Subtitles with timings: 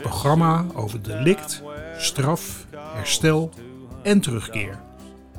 [0.00, 1.62] programma over delict,
[1.98, 3.50] straf, herstel
[4.02, 4.80] en terugkeer.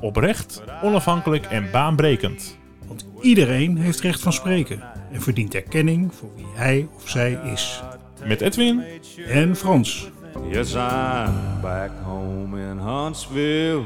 [0.00, 2.58] Oprecht, onafhankelijk en baanbrekend.
[2.86, 4.82] Want iedereen heeft recht van spreken
[5.12, 7.82] en verdient erkenning voor wie hij of zij is.
[8.24, 8.84] Met Edwin
[9.28, 10.10] En Frans.
[10.50, 13.84] Yes, I'm back home in Huntsville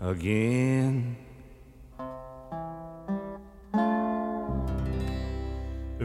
[0.00, 1.16] again.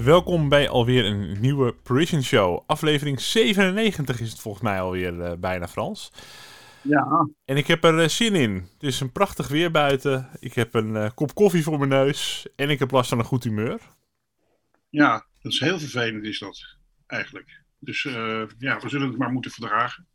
[0.04, 2.64] Welkom bij alweer een nieuwe Prison Show.
[2.66, 6.12] Aflevering 97 is het volgens mij alweer eh, bijna Frans.
[6.82, 8.54] Ja, En ik heb er eh, zin in.
[8.54, 10.30] Het is een prachtig weer buiten.
[10.40, 12.48] Ik heb een eh, kop koffie voor mijn neus.
[12.56, 13.80] En ik heb last van een goed humeur.
[14.90, 17.64] ja, dat is heel vervelend is dat eigenlijk.
[17.80, 18.04] Dus
[18.58, 20.08] ja, we zullen het maar moeten verdragen.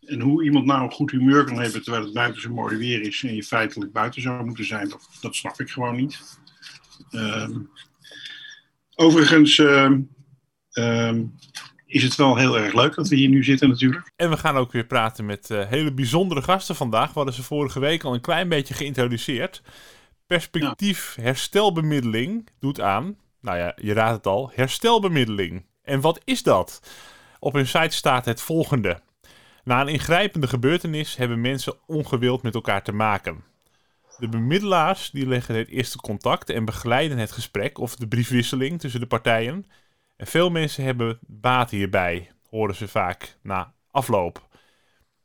[0.00, 3.00] En hoe iemand nou een goed humeur kan hebben terwijl het buiten zo mooi weer
[3.00, 6.38] is en je feitelijk buiten zou moeten zijn, dat, dat snap ik gewoon niet.
[7.10, 7.58] Ehm,
[9.00, 10.00] overigens ehm,
[10.72, 11.24] ehm,
[11.86, 14.12] is het wel heel erg leuk dat we hier nu zitten natuurlijk.
[14.16, 17.06] En we gaan ook weer praten met eh, hele bijzondere gasten vandaag.
[17.06, 19.62] We hadden ze vorige week al een klein beetje geïntroduceerd.
[20.26, 25.66] Perspectief herstelbemiddeling doet aan, nou ja, je raadt het al, herstelbemiddeling.
[25.82, 26.82] En wat is dat?
[27.38, 29.00] Op hun site staat het volgende.
[29.64, 33.44] Na een ingrijpende gebeurtenis hebben mensen ongewild met elkaar te maken.
[34.20, 39.00] De bemiddelaars die leggen het eerste contact en begeleiden het gesprek of de briefwisseling tussen
[39.00, 39.64] de partijen.
[40.16, 44.48] En veel mensen hebben baat hierbij, horen ze vaak na afloop.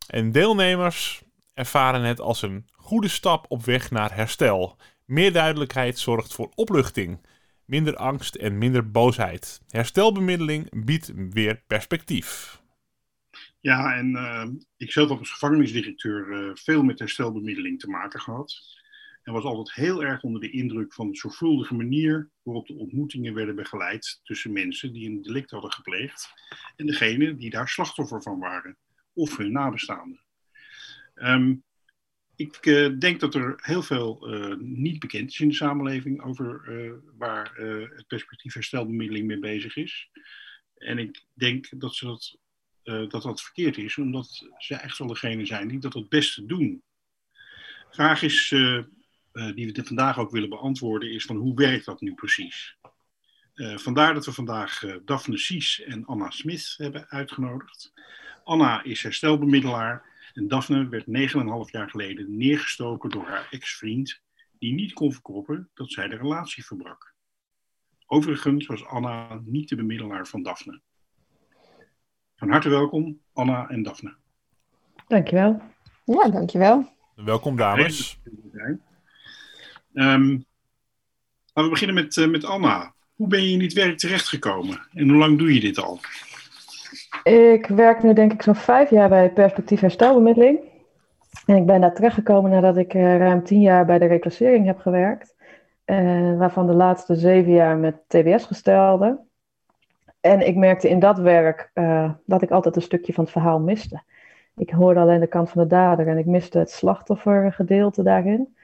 [0.07, 1.23] En deelnemers
[1.53, 4.77] ervaren het als een goede stap op weg naar herstel.
[5.05, 7.25] Meer duidelijkheid zorgt voor opluchting,
[7.65, 9.61] minder angst en minder boosheid.
[9.69, 12.61] Herstelbemiddeling biedt weer perspectief.
[13.59, 18.75] Ja, en eh, ik zelf heb als gevangenisdirecteur eh, veel met herstelbemiddeling te maken gehad.
[19.25, 23.33] En was altijd heel erg onder de indruk van de zorgvuldige manier waarop de ontmoetingen
[23.33, 26.33] werden begeleid tussen mensen die een delict hadden gepleegd
[26.75, 28.77] en degene die daar slachtoffer van waren,
[29.13, 30.23] of hun nabestaanden.
[31.15, 31.55] Ehm,
[32.35, 36.63] ik eh, denk dat er heel veel eh, niet bekend is in de samenleving over
[36.67, 37.55] eh, waar
[37.95, 40.09] het perspectief herstelbemiddeling mee bezig is.
[40.75, 42.37] En ik denk dat ze dat
[43.09, 46.83] dat dat verkeerd is, omdat ze echt wel degene zijn die dat het beste doen.
[47.89, 48.53] Vraag is,
[49.35, 52.77] eh, die we vandaag ook willen beantwoorden, is van hoe werkt dat nu precies?
[53.53, 57.93] Eh, vandaar dat we vandaag eh, Daphne Sies en Anna Smith hebben uitgenodigd.
[58.43, 64.21] Anna is herstelbemiddelaar en Daphne werd 9,5 jaar geleden neergestoken door haar ex-vriend,
[64.59, 67.13] die niet kon verkroppen dat zij de relatie verbrak.
[68.05, 70.81] Overigens was Anna niet de bemiddelaar van Daphne.
[72.35, 74.15] Van harte welkom, Anna en Daphne.
[75.07, 75.61] Dankjewel.
[76.05, 76.93] Ja, dankjewel.
[77.15, 78.19] Welkom dames.
[79.95, 82.93] Ehm, laten we beginnen met, eh, met Anna.
[83.15, 85.99] Hoe ben je in dit werk terechtgekomen en hoe lang doe je dit al?
[87.23, 90.59] Ik werk nu denk ik zo'n vijf jaar bij Perspectief Herstelbemiddeling.
[91.45, 94.79] En ik ben daar terechtgekomen nadat ik eh, ruim tien jaar bij de reclassering heb
[94.79, 95.33] gewerkt.
[95.85, 99.19] eh, waarvan de laatste zeven jaar met TBS-gestelden.
[100.21, 101.71] En ik merkte in dat werk
[102.25, 104.01] dat ik altijd een stukje van het verhaal miste.
[104.55, 108.55] Ik hoorde alleen de kant van de dader en ik miste het slachtoffergedeelte daarin.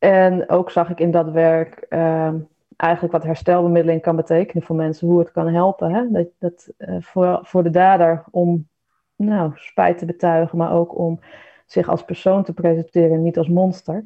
[0.00, 2.32] En ook zag ik in dat werk eh,
[2.80, 5.94] eigenlijk wat herstelbemiddeling kan betekenen voor mensen, hoe het kan helpen.
[5.94, 6.10] Hè?
[6.10, 8.68] Dat, dat, eh, voor, voor de dader om
[9.16, 11.20] nou, spijt te betuigen, maar ook om
[11.66, 14.04] zich als persoon te presenteren, niet als monster.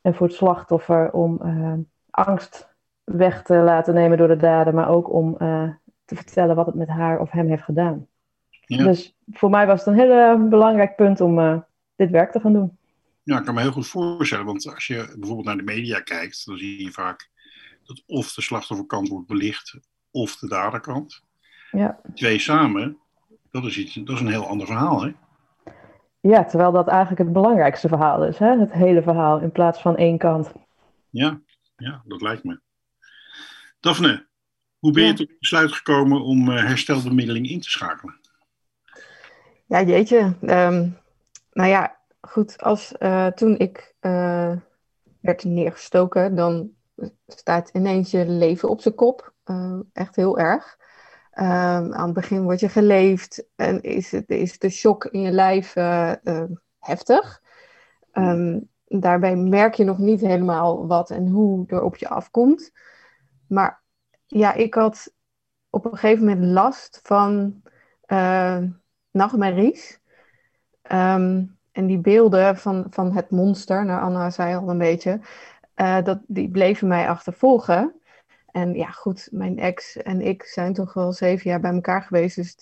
[0.00, 1.72] En voor het slachtoffer om eh,
[2.10, 5.68] angst weg te laten nemen door de dader, maar ook om eh,
[6.04, 8.06] te vertellen wat het met haar of hem heeft gedaan.
[8.60, 8.84] Ja.
[8.84, 11.64] Dus voor mij was het een heel belangrijk punt om
[11.96, 12.78] dit werk te gaan doen.
[13.24, 16.46] Ja, ik kan me heel goed voorstellen, want als je bijvoorbeeld naar de media kijkt,
[16.46, 17.30] dan zie je vaak
[17.84, 19.78] dat of de slachtofferkant wordt belicht,
[20.10, 21.22] of de daderkant.
[21.70, 22.00] Ja.
[22.14, 22.98] Twee samen,
[23.50, 25.12] dat is, iets, dat is een heel ander verhaal, hè?
[26.20, 28.58] ja, terwijl dat eigenlijk het belangrijkste verhaal is, hè?
[28.58, 30.52] het hele verhaal, in plaats van één kant.
[31.10, 31.40] Ja,
[31.76, 32.60] ja, dat lijkt me.
[33.80, 34.26] Daphne,
[34.78, 35.14] hoe ben je Ja.
[35.14, 38.16] tot het besluit gekomen om eh, herstelbemiddeling in te schakelen?
[39.66, 40.36] Ja, jeetje.
[40.40, 40.88] Ehm,
[41.52, 41.96] nou ja,
[42.28, 42.58] goed.
[42.62, 44.52] Als, eh, toen ik eh,
[45.20, 46.70] werd neergestoken, dan
[47.26, 49.34] staat ineens je leven op zijn kop.
[49.44, 50.78] Eh, echt heel erg.
[51.30, 55.30] Ehm, aan het begin word je geleefd en is, het, is de shock in je
[55.30, 55.74] lijf
[56.78, 57.42] heftig.
[58.12, 62.70] Ehm, daarbij merk je nog niet helemaal wat en hoe er op je afkomt.
[63.48, 63.82] Maar
[64.26, 65.12] ja, ik had
[65.70, 67.62] op een gegeven moment last van
[69.10, 70.00] nachtmerries.
[70.92, 75.20] Um, en die beelden van, van het monster, nou Anna zei al een beetje,
[76.04, 77.94] dat, die bleven mij achtervolgen.
[78.50, 82.36] En ja, goed, mijn ex en ik zijn toch wel zeven jaar bij elkaar geweest.
[82.36, 82.56] Dus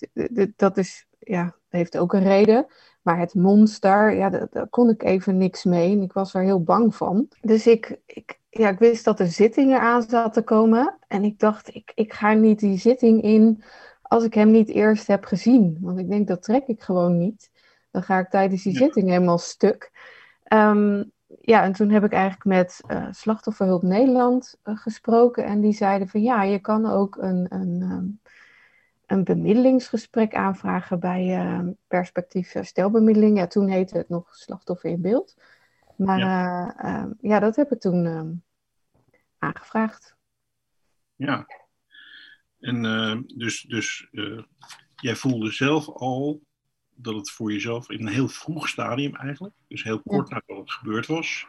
[0.55, 2.65] dat is, ja, heeft ook een reden.
[3.01, 5.91] Maar het monster, ja, daar, kon ik even niks mee.
[5.91, 7.27] En ik was er heel bang van.
[7.41, 10.97] Dus ik, ik, ja, ik wist dat er zittingen aan zaten komen.
[11.07, 13.63] En ik dacht, ik, ik ga niet die zitting in
[14.01, 15.77] als ik hem niet eerst heb gezien.
[15.81, 17.51] Want ik denk, dat trek ik gewoon niet.
[17.93, 19.91] Dan ga ik tijdens die zitting helemaal stuk.
[20.53, 21.11] Um,
[21.41, 25.45] ja, en toen heb ik eigenlijk met uh, Slachtofferhulp Nederland uh, gesproken.
[25.45, 28.19] En die zeiden van ja, je kan ook een, een, um,
[29.05, 33.37] een bemiddelingsgesprek aanvragen bij uh, Perspectief Stelbemiddeling.
[33.37, 35.37] Ja, toen heette het nog Slachtoffer in Beeld.
[35.95, 38.43] Maar ja, ehm, ja dat heb ik toen
[39.37, 40.15] aangevraagd.
[41.15, 41.45] Ja,
[42.59, 42.81] en
[43.35, 44.09] dus, dus
[44.95, 46.41] jij voelde zelf al
[47.03, 50.33] dat het voor jezelf in een heel vroeg stadium eigenlijk, dus heel kort ja.
[50.33, 51.47] nadat het gebeurd was,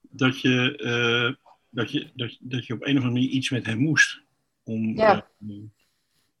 [0.00, 3.66] dat je, uh, dat, je, dat, dat je op een of andere manier iets met
[3.66, 4.22] hem moest.
[4.64, 5.28] Om, ja.
[5.38, 5.56] uh,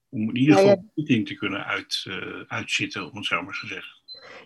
[0.08, 0.90] om in ieder geval ja, ja.
[0.94, 3.96] zitting te kunnen uit, uh, uitzitten, om het zo maar te zeggen.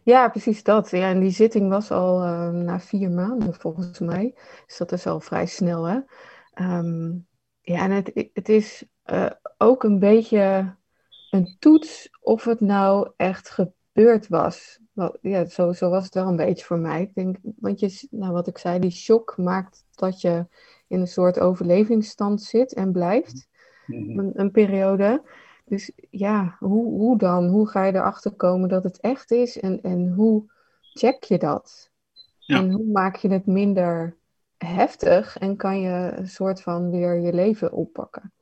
[0.05, 0.91] Ja, precies dat.
[0.91, 2.19] Ja, en die zitting was al
[2.53, 4.35] na vier maanden volgens mij.
[4.67, 5.99] Dus dat is al vrij snel, hè.
[6.79, 7.27] Um,
[7.61, 8.85] ja, en het, het is
[9.59, 10.75] ook een beetje
[11.33, 14.81] een toets of het nou echt gebeurd was.
[14.93, 17.03] Wel, ja, zo, zo was het wel een beetje voor mij.
[17.03, 20.47] Ik denk, want je, nou, wat ik zei, die shock maakt dat je
[20.87, 23.49] in een soort overlevingsstand zit en blijft.
[23.87, 24.19] Mhm.
[24.19, 25.23] Een, een periode.
[25.65, 27.49] Dus ja, hoe, hoe dan?
[27.49, 29.61] Hoe ga je erachter komen dat het echt is?
[29.61, 30.45] En, en hoe
[30.93, 31.91] check je dat?
[32.39, 32.59] Ja.
[32.59, 34.17] En hoe maak je het minder
[34.59, 38.33] heftig en kan je een soort van weer je leven oppakken?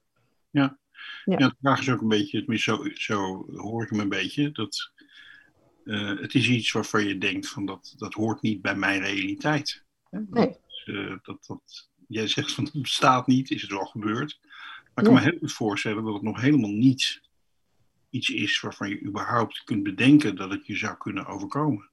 [0.50, 0.78] Ja,
[1.24, 1.38] Ja.
[1.38, 4.50] Ja, de vraag is ook een beetje, tenminste zo, zo hoor ik hem een beetje,
[4.50, 4.92] dat
[5.84, 9.84] eh, het is iets waarvan je denkt van dat, dat hoort niet bij mijn realiteit.
[10.10, 10.26] Nee.
[10.30, 14.38] Dat, eh, dat, dat, jij zegt van het bestaat niet, is het wel gebeurd.
[14.94, 15.20] Maar ik kan Ja.
[15.20, 17.20] me heel goed voorstellen dat het nog helemaal niet
[18.10, 21.90] iets is waarvan je überhaupt kunt bedenken dat het je zou kunnen overkomen.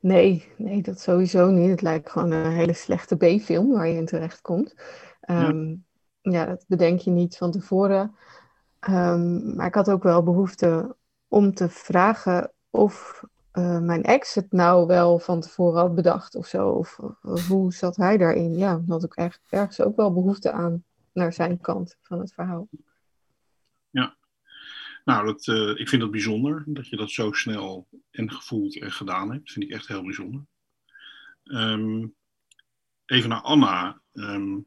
[0.00, 1.70] Nee, nee, dat sowieso niet.
[1.70, 4.74] Het lijkt gewoon een hele slechte B-film waar je in terecht komt.
[5.20, 5.74] Ehm,
[6.30, 6.46] ja.
[6.46, 8.14] dat bedenk je niet van tevoren.
[8.80, 10.96] Ehm, maar ik had ook wel behoefte
[11.28, 16.46] om te vragen of eh, mijn ex het nou wel van tevoren had bedacht of
[16.46, 16.68] zo.
[16.68, 17.00] Of,
[17.48, 18.56] hoe zat hij daarin?
[18.56, 22.32] Ja, daar had ik echt, ergens ook wel behoefte aan naar zijn kant van het
[22.32, 22.68] verhaal.
[25.08, 28.92] Nou, dat, eh, ik vind het bijzonder dat je dat zo snel en gevoeld en
[28.92, 29.44] gedaan hebt.
[29.44, 30.46] Dat vind ik echt heel bijzonder.
[31.44, 32.06] Ehm,
[33.06, 34.00] even naar Anna.
[34.12, 34.58] Ehm,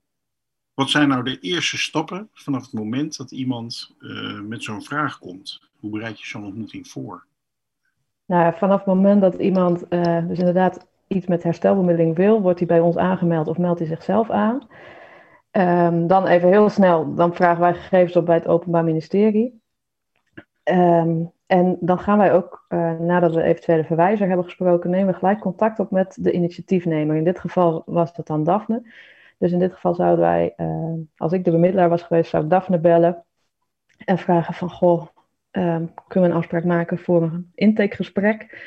[0.73, 5.19] wat zijn nou de eerste stappen vanaf het moment dat iemand eh, met zo'n vraag
[5.19, 5.69] komt?
[5.79, 7.25] Hoe bereid je zo'n ontmoeting voor?
[8.25, 12.67] Nou, vanaf het moment dat iemand eh, dus inderdaad iets met herstelbemiddeling wil, wordt hij
[12.67, 14.67] bij ons aangemeld of meldt hij zichzelf aan.
[15.51, 19.61] Ehm, dan even heel snel, dan vragen wij gegevens op bij het Openbaar Ministerie.
[20.63, 25.19] Ehm, en dan gaan wij ook, eh, nadat we eventuele verwijzer hebben gesproken, nemen we
[25.19, 27.15] gelijk contact op met de initiatiefnemer.
[27.15, 28.83] In dit geval was dat dan Daphne.
[29.41, 32.49] Dus in dit geval zouden wij, eh, als ik de bemiddelaar was geweest, zou ik
[32.49, 33.25] Daphne bellen
[34.05, 35.07] en vragen van, goh,
[35.51, 38.57] ehm, kunnen we een afspraak maken voor een intakegesprek,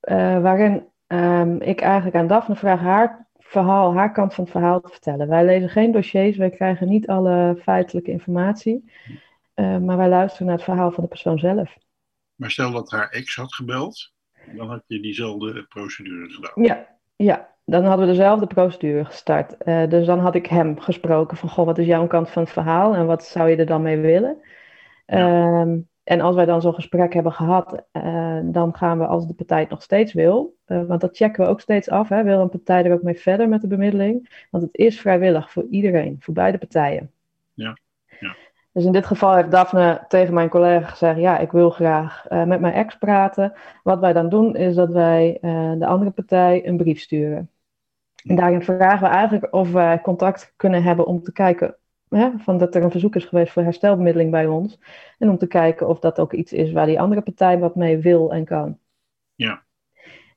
[0.00, 4.80] eh, waarin ehm, ik eigenlijk aan Daphne vraag haar verhaal, haar kant van het verhaal
[4.80, 5.28] te vertellen.
[5.28, 8.92] Wij lezen geen dossiers, wij krijgen niet alle feitelijke informatie,
[9.54, 11.76] uh, maar wij luisteren naar het verhaal van de persoon zelf.
[12.34, 14.12] Maar stel dat haar ex had gebeld,
[14.56, 16.64] dan had je diezelfde procedure gedaan.
[16.64, 17.56] Ja, ja.
[17.70, 19.56] Dan hadden we dezelfde procedure gestart.
[19.64, 22.52] Uh, dus dan had ik hem gesproken van, goh, wat is jouw kant van het
[22.52, 24.36] verhaal en wat zou je er dan mee willen?
[25.06, 25.60] Ja.
[25.60, 29.34] Um, en als wij dan zo'n gesprek hebben gehad, uh, dan gaan we, als de
[29.34, 32.40] partij het nog steeds wil, uh, want dat checken we ook steeds af, hè, wil
[32.40, 34.46] een partij er ook mee verder met de bemiddeling?
[34.50, 37.10] Want het is vrijwillig voor iedereen, voor beide partijen.
[37.54, 37.78] Ja.
[38.20, 38.36] ja.
[38.72, 42.44] Dus in dit geval heeft Daphne tegen mijn collega gezegd, ja, ik wil graag uh,
[42.44, 43.52] met mijn ex praten.
[43.82, 45.38] Wat wij dan doen, is dat wij
[45.78, 47.50] de andere partij een brief sturen.
[48.28, 51.76] En daarin vragen we eigenlijk of wij contact kunnen hebben om te kijken
[52.08, 54.78] Hè, van dat er een verzoek is geweest voor herstelbemiddeling bij ons.
[55.18, 57.98] En om te kijken of dat ook iets is waar die andere partij wat mee
[57.98, 58.78] wil en kan.
[59.34, 59.62] Ja.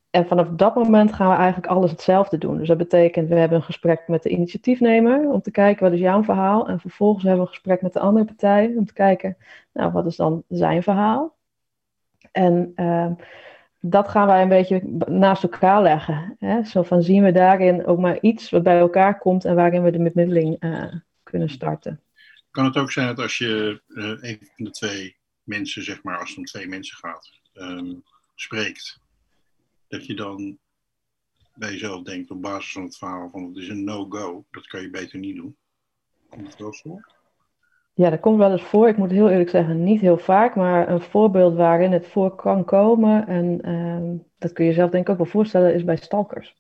[0.10, 2.58] en vanaf dat moment gaan we eigenlijk alles hetzelfde doen.
[2.58, 6.00] Dus dat betekent, we hebben een gesprek met de initiatiefnemer om te kijken wat is
[6.00, 6.68] jouw verhaal.
[6.68, 9.38] En vervolgens hebben we een gesprek met de andere partij om te kijken,
[9.74, 11.38] nou wat is dan zijn verhaal.
[12.32, 13.12] En uh,
[13.82, 16.36] dat gaan wij een beetje naast elkaar leggen.
[16.40, 16.64] Hè?
[16.64, 19.92] Zo van zien we daarin ook maar iets wat bij elkaar komt en waarin we
[19.92, 22.02] de bemiddeling uh, kunnen starten.
[22.52, 26.20] Kan het ook zijn dat als je uh, een van de twee mensen, zeg maar,
[26.20, 28.04] als het om twee mensen gaat, um,
[28.36, 29.00] spreekt,
[29.88, 30.58] dat je dan
[31.56, 34.82] bij jezelf denkt op basis van het verhaal van het is een no-go, dat kan
[34.82, 35.58] je beter niet doen.
[36.30, 37.21] Komt het wel voor?
[37.94, 38.88] Ja, dat komt wel eens voor.
[38.88, 42.64] Ik moet heel eerlijk zeggen, niet heel vaak, maar een voorbeeld waarin het voor kan
[42.64, 46.56] komen, en uh, dat kun je zelf denk ik ook wel voorstellen, is bij stalkers.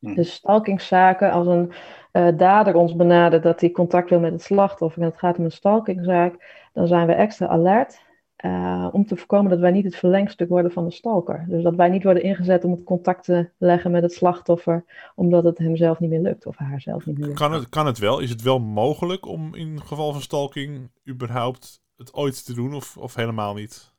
[0.00, 0.14] Hm.
[0.14, 1.72] Dus stalkingszaken, als een
[2.12, 5.44] uh, dader ons benadert dat hij contact wil met het slachtoffer en het gaat om
[5.44, 8.04] een stalkingzaak, dan zijn we extra alert.
[8.44, 11.44] Uh, om te voorkomen dat wij niet het verlengstuk worden van de stalker.
[11.48, 15.44] Dus dat wij niet worden ingezet om het contact te leggen met het slachtoffer, omdat
[15.44, 17.38] het hem zelf niet meer lukt of haar zelf niet meer lukt.
[17.38, 18.20] Kan het, kan het wel?
[18.20, 22.96] Is het wel mogelijk om in geval van stalking überhaupt het ooit te doen of,
[22.96, 23.94] of helemaal niet?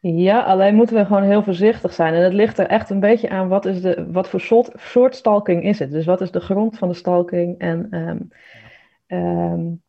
[0.00, 2.14] Ja, alleen moeten we gewoon heel voorzichtig zijn.
[2.14, 5.14] En het ligt er echt een beetje aan wat, is de, wat voor soort, soort
[5.14, 5.90] stalking is het.
[5.90, 8.28] Dus wat is de grond van de stalking en um,
[9.18, 9.82] um,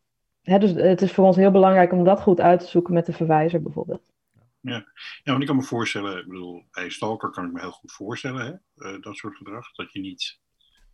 [0.44, 3.12] dus het is voor ons heel belangrijk om dat goed uit te zoeken met de
[3.12, 4.12] verwijzer bijvoorbeeld.
[4.60, 4.92] Ja.
[5.22, 7.92] ja, want ik kan me voorstellen, ik bedoel, bij stalker kan ik me heel goed
[7.92, 8.52] voorstellen, hè?
[8.86, 10.40] Uh, dat soort gedrag, dat je niet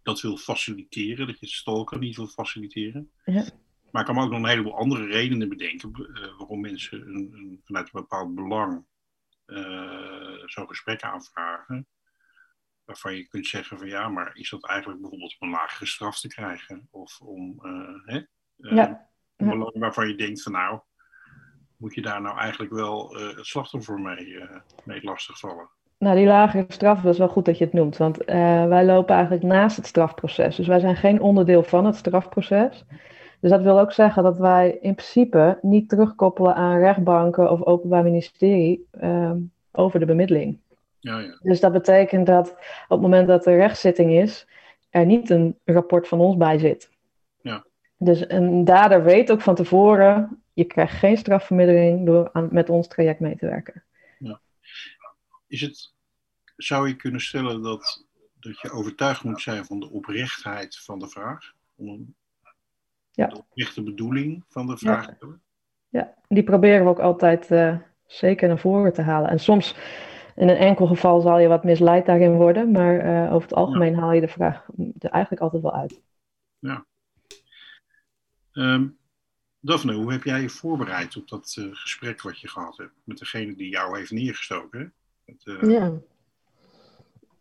[0.03, 3.11] dat wil faciliteren, dat je stalker niet wil faciliteren.
[3.25, 3.45] Ja.
[3.91, 7.33] Maar ik kan me ook nog een heleboel andere redenen bedenken uh, waarom mensen een,
[7.33, 8.85] een, vanuit een bepaald belang
[9.47, 11.87] uh, zo'n gesprek aanvragen.
[12.85, 16.21] Waarvan je kunt zeggen van ja, maar is dat eigenlijk bijvoorbeeld om een lagere straf
[16.21, 16.89] te krijgen?
[16.91, 17.59] Of om,
[18.05, 18.21] hè?
[18.57, 19.10] ja
[19.49, 20.79] belang waarvan je denkt van nou,
[21.77, 24.43] moet je daar nou eigenlijk wel uh, het slachtoffer mee, uh,
[24.85, 25.69] mee lastigvallen?
[25.99, 27.97] Nou, die lagere straf, dat is wel goed dat je het noemt.
[27.97, 28.27] Want uh,
[28.67, 30.57] wij lopen eigenlijk naast het strafproces.
[30.57, 32.85] Dus wij zijn geen onderdeel van het strafproces.
[33.41, 38.03] Dus dat wil ook zeggen dat wij in principe niet terugkoppelen aan rechtbanken of openbaar
[38.03, 38.89] ministerie
[39.73, 40.59] over de bemiddeling.
[40.99, 41.39] Ja, ja.
[41.43, 44.47] Dus dat betekent dat op het moment dat er rechtszitting is,
[44.91, 46.90] er niet een rapport van ons bij zit.
[48.01, 48.07] Ja.
[48.07, 52.89] Dus een dader weet ook van tevoren, je krijgt geen strafvermindering door aan, met ons
[52.89, 53.85] traject mee te werken.
[54.19, 54.41] Ja.
[55.47, 55.93] Is het,
[56.57, 58.07] zou je kunnen stellen dat,
[58.41, 61.53] dat je overtuigd moet zijn van de oprechtheid van de vraag?
[61.77, 62.15] Om
[63.11, 63.27] ja.
[63.27, 65.43] De oprechte bedoeling van de vraag te hebben?
[65.89, 67.77] Ja, die proberen we ook altijd uh,
[68.07, 69.31] zeker naar voren te halen.
[69.31, 69.77] En soms,
[70.37, 73.95] in een enkel geval, zal je wat misleid daarin worden, maar uh, over het algemeen
[73.95, 73.99] ja.
[73.99, 74.67] haal je de vraag
[74.99, 76.01] er eigenlijk altijd wel uit.
[76.59, 76.87] Ja.
[78.53, 78.99] Um,
[79.61, 83.19] Daphne, hoe heb jij je voorbereid op dat uh, gesprek wat je gehad hebt met
[83.19, 84.93] degene die jou heeft neergestoken?
[85.25, 85.63] Met, uh...
[85.63, 85.93] Ja.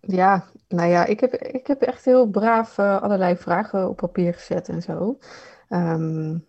[0.01, 4.34] Ja, nou ja, ik heb, ik heb echt heel braaf uh, allerlei vragen op papier
[4.34, 5.20] gezet en zo.
[5.70, 6.48] Um,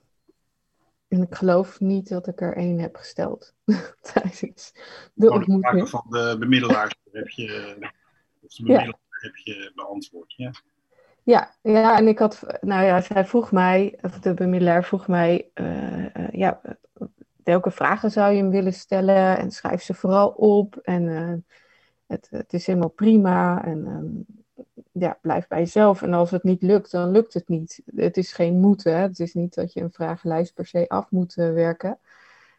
[1.09, 3.55] en ik geloof niet dat ik er één heb gesteld
[4.13, 4.73] tijdens
[5.15, 5.83] de oh, ontmoeting.
[5.83, 7.77] De van de bemiddelaars heb je,
[8.41, 9.29] of de bemiddelaar ja.
[9.29, 10.53] heb je beantwoord, ja.
[11.31, 15.51] Ja, ja, en ik had, nou ja, zij vroeg mij, of de bemiddelaar vroeg mij,
[15.55, 16.61] uh, uh, ja,
[17.45, 19.39] welke vragen zou je hem willen stellen?
[19.39, 20.77] En schrijf ze vooral op.
[20.77, 21.33] En uh,
[22.07, 23.65] het, het is helemaal prima.
[23.65, 24.27] En um,
[24.93, 26.03] ja, blijf bij jezelf.
[26.03, 27.83] En als het niet lukt, dan lukt het niet.
[27.97, 28.95] Het is geen moeten.
[28.95, 29.03] Hè?
[29.03, 31.99] Het is niet dat je een vragenlijst per se af moet werken.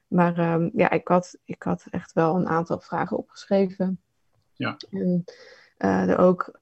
[0.07, 4.01] Maar um, ja, ik had, ik had echt wel een aantal vragen opgeschreven.
[4.53, 4.77] Ja.
[4.91, 5.25] En,
[5.81, 6.59] er ook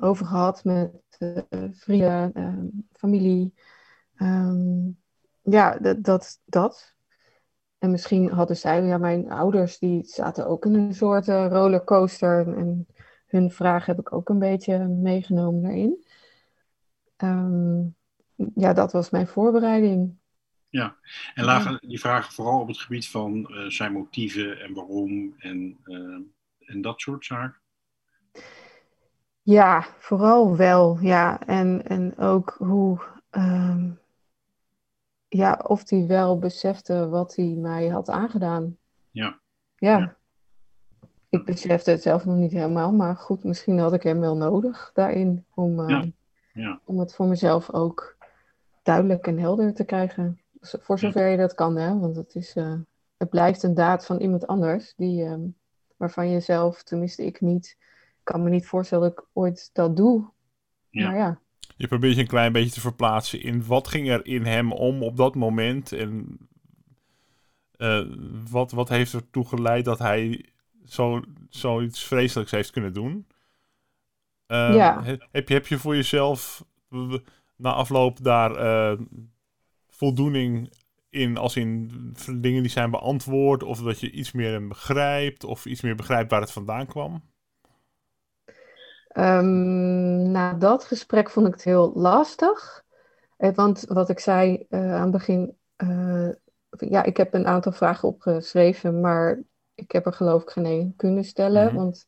[0.00, 1.38] over gehad met uh,
[1.72, 3.54] vrienden, uh, familie.
[4.18, 4.98] Um,
[5.42, 6.94] ja, dat, dat, dat.
[7.78, 12.56] En misschien hadden zij, ja, mijn ouders, die zaten ook in een soort rollercoaster.
[12.56, 12.86] En
[13.26, 16.04] hun vraag heb ik ook een beetje meegenomen daarin.
[17.16, 17.96] Um,
[18.54, 20.16] ja, dat was mijn voorbereiding.
[20.68, 20.96] Ja,
[21.34, 25.78] en lagen die vragen vooral op het gebied van zijn motieven en waarom en,
[26.58, 27.62] en dat soort zaken?
[29.42, 31.46] Ja, vooral wel, ja.
[31.46, 33.00] En, en ook hoe,
[33.30, 33.98] um,
[35.28, 38.76] ja, of hij wel besefte wat hij mij had aangedaan.
[39.10, 39.40] Ja.
[39.76, 39.98] ja.
[39.98, 40.16] Ja.
[41.28, 44.90] Ik besefte het zelf nog niet helemaal, maar goed, misschien had ik hem wel nodig
[44.94, 46.04] daarin om, uh, ja.
[46.52, 46.80] Ja.
[46.84, 48.16] om het voor mezelf ook
[48.82, 50.40] duidelijk en helder te krijgen.
[50.60, 52.74] Voor zover je dat kan, hè, want het, is, uh,
[53.16, 55.56] het blijft een daad van iemand anders, die, um,
[55.96, 57.76] waarvan je zelf, tenminste ik niet,
[58.24, 60.30] kan me niet voorstellen dat ik ooit dat doe.
[60.90, 61.06] Ja.
[61.06, 61.38] Maar ja.
[61.76, 65.02] Je probeert je een klein beetje te verplaatsen in wat ging er in hem om
[65.02, 65.92] op dat moment.
[65.92, 66.38] En
[67.78, 68.04] uh,
[68.50, 70.44] wat, wat heeft ertoe geleid dat hij
[70.84, 73.26] zo, zoiets vreselijks heeft kunnen doen.
[74.46, 75.02] Ehm, Ja.
[75.02, 76.64] he- heb, je, heb je voor jezelf
[77.56, 78.98] na afloop daar eh,
[79.88, 80.72] voldoening
[81.10, 81.90] in, als in
[82.36, 86.30] dingen die zijn beantwoord, of dat je iets meer hem begrijpt, of iets meer begrijpt
[86.30, 87.22] waar het vandaan kwam?
[89.14, 92.84] Ehm, na dat gesprek vond ik het heel lastig.
[93.36, 96.28] Eh, want wat ik zei eh, aan het begin, eh,
[96.70, 99.42] ja, ik heb een aantal vragen opgeschreven, maar
[99.74, 101.64] ik heb er geloof ik geen één kunnen stellen.
[101.66, 101.74] Mhm.
[101.74, 102.06] Want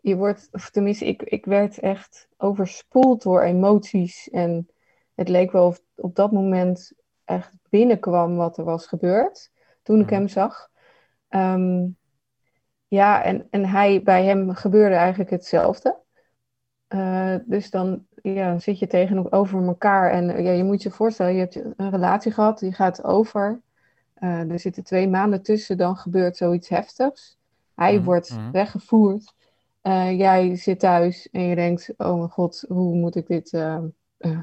[0.00, 4.30] je wordt, of tenminste, ik, ik werd echt overspoeld door emoties.
[4.30, 4.68] En
[5.14, 6.92] het leek wel of op dat moment
[7.24, 9.50] echt binnenkwam wat er was gebeurd
[9.82, 10.14] toen ik Mhm.
[10.14, 10.70] hem zag.
[11.28, 11.86] Ehm,
[12.88, 15.98] ja, en, en hij, bij hem gebeurde eigenlijk hetzelfde.
[16.90, 21.32] Eh, dus dan ja, zit je tegenover elkaar en eh, ja, je moet je voorstellen,
[21.32, 23.60] je hebt een relatie gehad, die gaat over.
[24.14, 27.38] Eh, er zitten twee maanden tussen, dan gebeurt zoiets heftigs.
[27.74, 28.50] Hij Mhm, wordt mhm.
[28.50, 29.34] weggevoerd.
[30.16, 33.48] Jij zit thuis en je denkt, oh mijn god, hoe moet ik dit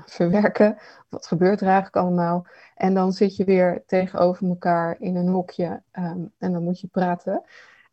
[0.06, 0.78] verwerken?
[1.10, 2.48] Wat gebeurt er eigenlijk allemaal?
[2.76, 6.88] En dan zit je weer tegenover elkaar in een hokje ehm, en dan moet je
[6.88, 7.44] praten.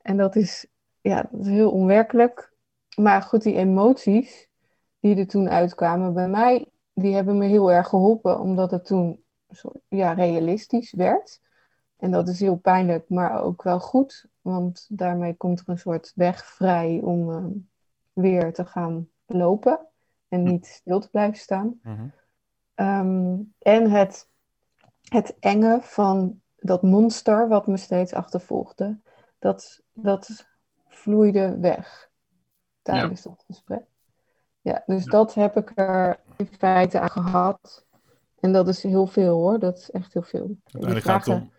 [0.03, 0.67] En dat is,
[1.01, 2.53] ja, dat is heel onwerkelijk.
[2.97, 4.49] Maar goed, die emoties
[5.01, 9.25] die er toen uitkwamen bij mij, die hebben me heel erg geholpen, omdat het toen
[9.89, 11.41] ja, realistisch werd.
[11.97, 16.13] En dat is heel pijnlijk, maar ook wel goed, want daarmee komt er een soort
[16.15, 17.45] weg vrij om eh,
[18.13, 19.87] weer te gaan lopen
[20.29, 21.81] en niet stil te blijven staan.
[21.83, 22.07] Mhm.
[22.75, 24.29] Ehm, en het,
[25.09, 29.01] het enge van dat monster wat me steeds achtervolgde,
[29.39, 30.47] dat, dat
[30.89, 32.13] vloeide weg
[32.85, 33.83] tijdens dat gesprek.
[34.61, 37.87] Ja, dus dat heb ik er in feite aan gehad.
[38.41, 40.57] En dat is heel veel hoor, dat is echt heel veel.
[40.65, 41.53] Uiteindelijk gaat het om.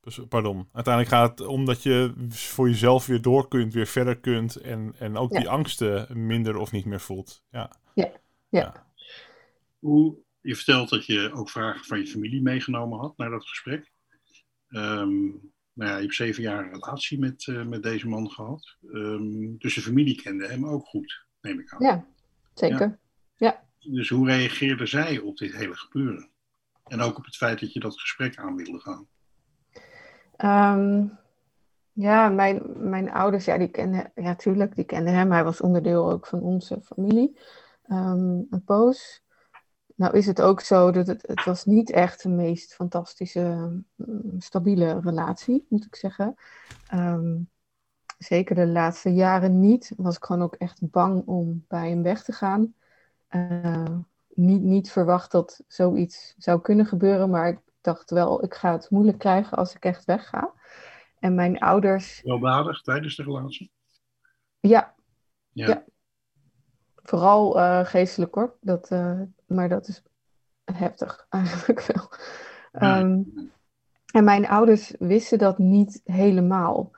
[0.00, 0.68] dus, Pardon.
[0.72, 4.56] Uiteindelijk gaat het om dat je voor jezelf weer door kunt, weer verder kunt.
[4.56, 5.38] En, en ook Ja.
[5.38, 7.42] die angsten minder of niet meer voelt.
[7.50, 7.70] Ja.
[8.48, 8.86] Ja.
[9.78, 13.92] Hoe, je vertelt dat je ook vragen van je familie meegenomen had naar dat gesprek.
[14.68, 15.28] Ehm,
[15.72, 18.76] nou ja, je hebt zeven jaar een relatie met, eh, met deze man gehad.
[18.92, 21.86] Ehm, dus de familie kende hem ook goed, neem ik aan.
[21.86, 22.06] Ja,
[22.54, 23.00] zeker.
[23.84, 26.30] Dus hoe reageerde zij op dit hele gebeuren?
[26.84, 29.06] En ook op het feit dat je dat gesprek aan wilde gaan.
[30.36, 31.06] Ehm,
[31.92, 35.32] ja, mijn, mijn ouders, ja, die kenden, ja, tuurlijk, die kenden hem.
[35.32, 37.38] Hij was onderdeel ook van onze familie.
[37.82, 39.21] Ehm, een poos.
[39.96, 43.40] Nou is het ook zo dat het, het was niet echt de meest fantastische,
[43.94, 46.34] mm, stabiele relatie, moet ik zeggen.
[46.88, 47.38] Ehm,
[48.18, 49.92] zeker de laatste jaren niet.
[49.96, 52.74] Was ik gewoon ook echt bang om bij hem weg te gaan.
[53.28, 53.96] Eh,
[54.34, 58.90] niet, niet verwacht dat zoiets zou kunnen gebeuren, maar ik dacht wel, ik ga het
[58.90, 60.52] moeilijk krijgen als ik echt wegga.
[61.18, 63.70] En mijn ouders, Weldadig tijdens de relatie?
[64.60, 64.94] ja,
[65.52, 65.66] Ja.
[65.66, 65.84] Ja.
[67.02, 69.20] vooral eh, geestelijk hoor, dat, eh,
[69.54, 70.02] maar dat is
[70.64, 72.10] heftig eigenlijk wel.
[72.72, 72.98] Ja.
[72.98, 73.20] Ehm,
[74.12, 76.90] en mijn ouders wisten dat niet helemaal.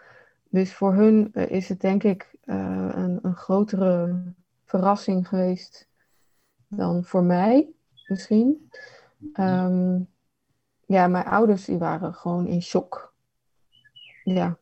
[0.48, 4.22] Dus voor hun eh, is het denk ik eh, een, een grotere
[4.64, 5.88] verrassing geweest
[6.68, 7.72] dan voor mij
[8.08, 8.70] misschien.
[9.32, 10.00] Ehm,
[10.86, 13.14] ja, mijn ouders die waren gewoon in shock.
[14.24, 14.56] Ja.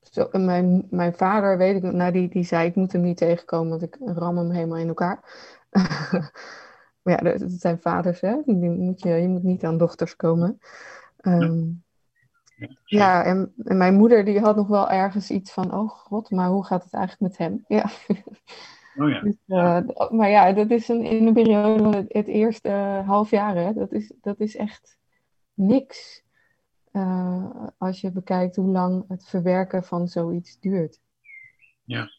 [0.00, 3.16] Zo, mijn, mijn vader, weet ik nog, nou, die, die zei: Ik moet hem niet
[3.16, 5.20] tegenkomen, want ik ram hem helemaal in elkaar.
[7.02, 8.36] maar ja, dat, dat zijn vaders, hè?
[8.44, 10.58] Die moet je, je moet niet aan dochters komen.
[11.16, 11.68] Ehm,
[12.84, 16.48] ja, en, en mijn moeder die had nog wel ergens iets van: Oh god, maar
[16.48, 17.64] hoe gaat het eigenlijk met hem?
[17.68, 17.90] Ja.
[18.96, 19.20] Oh ja.
[19.20, 22.70] Dus, eh, maar ja, dat is een, in een periode van het, het eerste
[23.06, 24.98] half jaar, hè, dat, is, dat is echt
[25.54, 26.22] niks.
[26.92, 31.00] Eh, als je bekijkt hoe lang het verwerken van zoiets duurt.
[31.84, 32.10] Ja.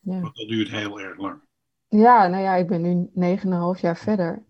[0.00, 1.40] Ja, Want dat duurt heel erg lang.
[1.88, 4.46] Ja nou ja, ik ben nu negen en een half jaar verder.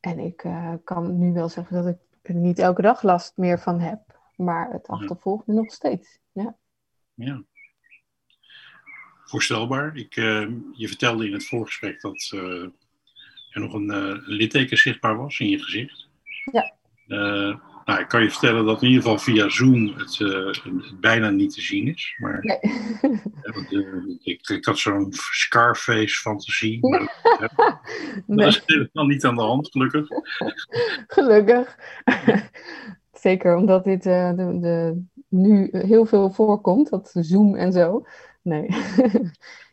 [0.00, 3.60] En ik eh, kan nu wel zeggen dat ik er niet elke dag last meer
[3.60, 4.00] van heb.
[4.36, 6.18] Maar het achtervolgt me nog steeds.
[6.32, 6.56] Ja.
[7.14, 7.44] Ja.
[9.24, 9.96] Voorstelbaar.
[9.96, 12.62] Ik, eh, je vertelde in het voorgesprek dat eh,
[13.50, 16.08] er nog een, een litteken zichtbaar was in je gezicht.
[16.52, 16.74] Ja.
[17.86, 21.30] Nou, ik kan je vertellen dat in ieder geval via Zoom het, eh, het bijna
[21.30, 22.14] niet te zien is.
[22.18, 22.58] Maar Nee.
[22.60, 23.82] eh,
[24.22, 26.78] ik, ik had zo'n Scarface-fantasie.
[26.88, 27.00] Maar
[27.40, 27.78] dat, dat
[28.26, 28.46] Nee.
[28.46, 30.08] is helemaal niet aan de hand, gelukkig.
[31.16, 31.76] Gelukkig.
[33.12, 38.06] Zeker omdat dit eh, de, de, nu heel veel voorkomt, dat Zoom en zo.
[38.42, 38.66] Nee.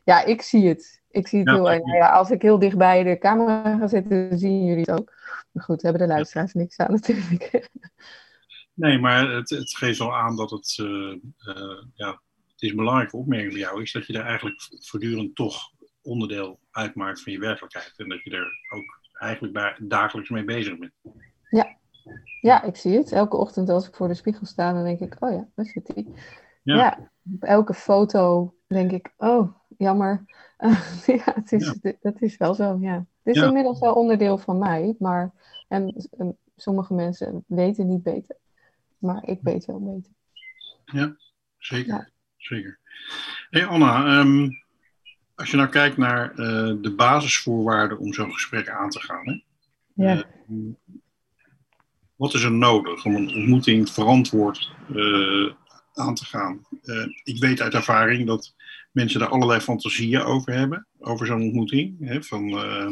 [0.04, 1.02] ja, ik zie het.
[1.12, 1.82] Ik zie het Ja, heel erg.
[1.86, 5.14] ja, als ik heel dicht bij de camera ga zitten, zien jullie het ook.
[5.54, 7.70] Maar goed, hebben de luisteraars niks aan natuurlijk.
[8.74, 12.76] Nee, maar het, het geeft wel aan dat het, eh, eh, ja, het is een
[12.76, 17.40] belangrijke opmerking voor jou, is dat je daar eigenlijk voortdurend toch onderdeel uitmaakt van je
[17.40, 17.94] werkelijkheid.
[17.98, 20.94] En dat je er ook eigenlijk daar dagelijks mee bezig bent.
[21.50, 21.78] Ja.
[22.42, 23.12] ja, ik zie het.
[23.12, 25.88] Elke ochtend als ik voor de spiegel sta, dan denk ik, oh ja, daar zit
[25.94, 26.08] hij.
[26.64, 26.76] Ja.
[26.76, 27.12] ja.
[27.34, 30.26] op elke foto denk ik, oh, jammer.
[31.06, 33.06] ja, het is, dat is wel zo, ja.
[33.24, 35.32] Het is inmiddels wel onderdeel van mij, maar
[35.68, 38.36] en, en, sommige mensen weten niet beter.
[38.98, 40.12] Maar ik weet wel beter.
[40.86, 41.16] Ja,
[41.58, 42.12] zeker.
[42.38, 42.80] zeker.
[43.50, 44.50] hey Anna, um,
[45.36, 46.38] als je nou kijkt naar uh,
[46.82, 49.42] de basisvoorwaarden om zo'n gesprek aan te gaan, hè?
[49.94, 50.26] Ja.
[50.50, 50.74] Uh,
[52.16, 55.54] wat is er nodig om een ontmoeting verantwoord uh,
[55.94, 56.68] aan te gaan?
[57.24, 58.56] ik weet uit ervaring dat
[58.94, 61.96] mensen daar allerlei fantasieën over hebben, over zo'n ontmoeting.
[62.00, 62.22] Hè?
[62.22, 62.46] Van,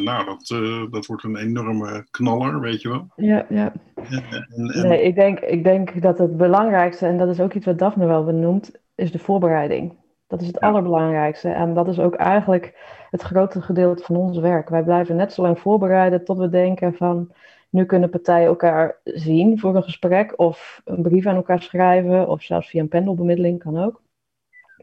[0.03, 0.47] nou, dat,
[0.91, 3.07] dat wordt een enorme knaller, weet je wel.
[3.15, 3.73] Ja, ja.
[3.95, 4.87] En, en...
[4.87, 8.05] Nee, ik denk, ik denk dat het belangrijkste, en dat is ook iets wat Daphne
[8.05, 9.99] wel benoemt, is de voorbereiding.
[10.27, 11.49] Dat is het allerbelangrijkste.
[11.49, 12.73] En dat is ook eigenlijk
[13.09, 14.69] het grote gedeelte van ons werk.
[14.69, 17.31] Wij blijven net zo lang voorbereiden tot we denken van
[17.69, 22.41] nu kunnen partijen elkaar zien voor een gesprek of een brief aan elkaar schrijven of
[22.41, 24.01] zelfs via een pendelbemiddeling kan ook.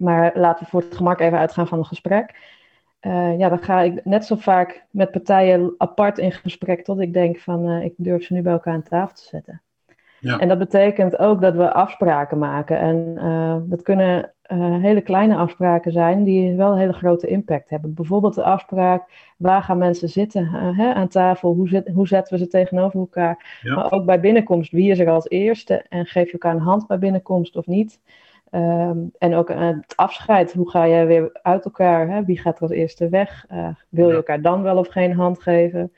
[0.01, 2.57] Maar laten we voor het gemak even uitgaan van een gesprek.
[3.01, 7.13] Uh, ja, dan ga ik net zo vaak met partijen apart in gesprek tot ik
[7.13, 9.63] denk van uh, ik durf ze nu bij elkaar aan tafel te zetten.
[10.21, 10.39] Ja.
[10.39, 12.79] En dat betekent ook dat we afspraken maken.
[12.79, 17.95] En uh, dat kunnen hele kleine afspraken zijn die wel een hele grote impact hebben.
[17.95, 21.55] Bijvoorbeeld de afspraak, waar gaan mensen zitten hè, aan tafel?
[21.55, 23.59] Hoe, zit, hoe zetten we ze tegenover elkaar?
[23.63, 23.75] Ja.
[23.75, 25.85] Maar ook bij binnenkomst, wie is er als eerste?
[25.89, 28.01] En geef je elkaar een hand bij binnenkomst of niet?
[28.51, 32.09] Um, en ook het afscheid, hoe ga je weer uit elkaar?
[32.09, 32.25] Hè?
[32.25, 33.47] Wie gaat er als eerste weg?
[33.89, 35.93] wil je elkaar dan wel of geen hand geven?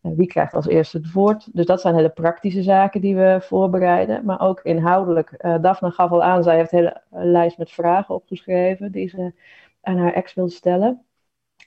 [0.00, 1.56] wie krijgt als eerste het woord?
[1.56, 4.24] Dus dat zijn hele praktische zaken die we voorbereiden.
[4.24, 5.34] Maar ook inhoudelijk.
[5.40, 9.32] Uh, Daphne gaf al aan, zij heeft een hele lijst met vragen opgeschreven die ze
[9.80, 11.02] aan haar ex wil stellen.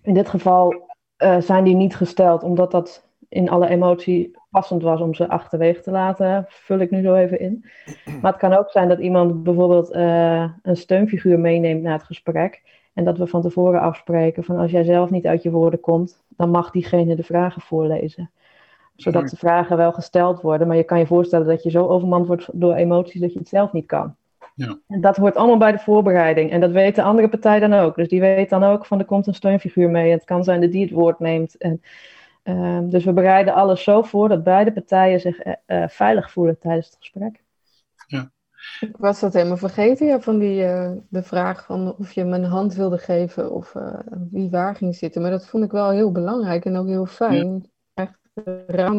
[0.04, 5.02] In dit geval uh, zijn die niet gesteld omdat dat in alle emotie passend was
[5.02, 7.66] om ze achterwege te laten, vul ik nu zo even in.
[8.22, 12.62] Maar het kan ook zijn dat iemand bijvoorbeeld uh, een steunfiguur meeneemt naar het gesprek.
[12.94, 16.24] En dat we van tevoren afspreken van als jij zelf niet uit je woorden komt,
[16.28, 18.32] dan mag diegene de vragen voorlezen.
[18.96, 22.28] Zodat de vragen wel gesteld worden, maar je kan je voorstellen dat je zo overmand
[22.28, 24.16] wordt door emoties dat je het zelf niet kan.
[24.56, 24.78] Ja.
[24.88, 26.52] En dat hoort allemaal bij de voorbereiding.
[26.52, 27.96] En dat weet de andere partij dan ook.
[27.96, 30.12] Dus die weet dan ook van er komt een steunfiguur mee.
[30.12, 31.58] Het kan zijn dat die het woord neemt.
[31.58, 31.82] En,
[32.44, 36.86] uh, dus we bereiden alles zo voor dat beide partijen zich uh, veilig voelen tijdens
[36.86, 37.44] het gesprek.
[38.08, 38.32] Ja.
[38.80, 42.36] Ik was dat helemaal vergeten, ja, van die, uh, de vraag van of je me
[42.36, 44.00] een hand wilde geven of uh,
[44.32, 45.22] wie waar ging zitten.
[45.22, 47.72] Maar dat vond ik wel heel belangrijk en ook heel fijn.
[47.94, 48.04] Ja.
[48.04, 48.20] Echt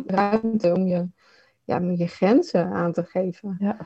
[0.07, 1.09] ruimte om je,
[1.65, 3.57] ja, om je grenzen aan te geven.
[3.59, 3.77] Ja.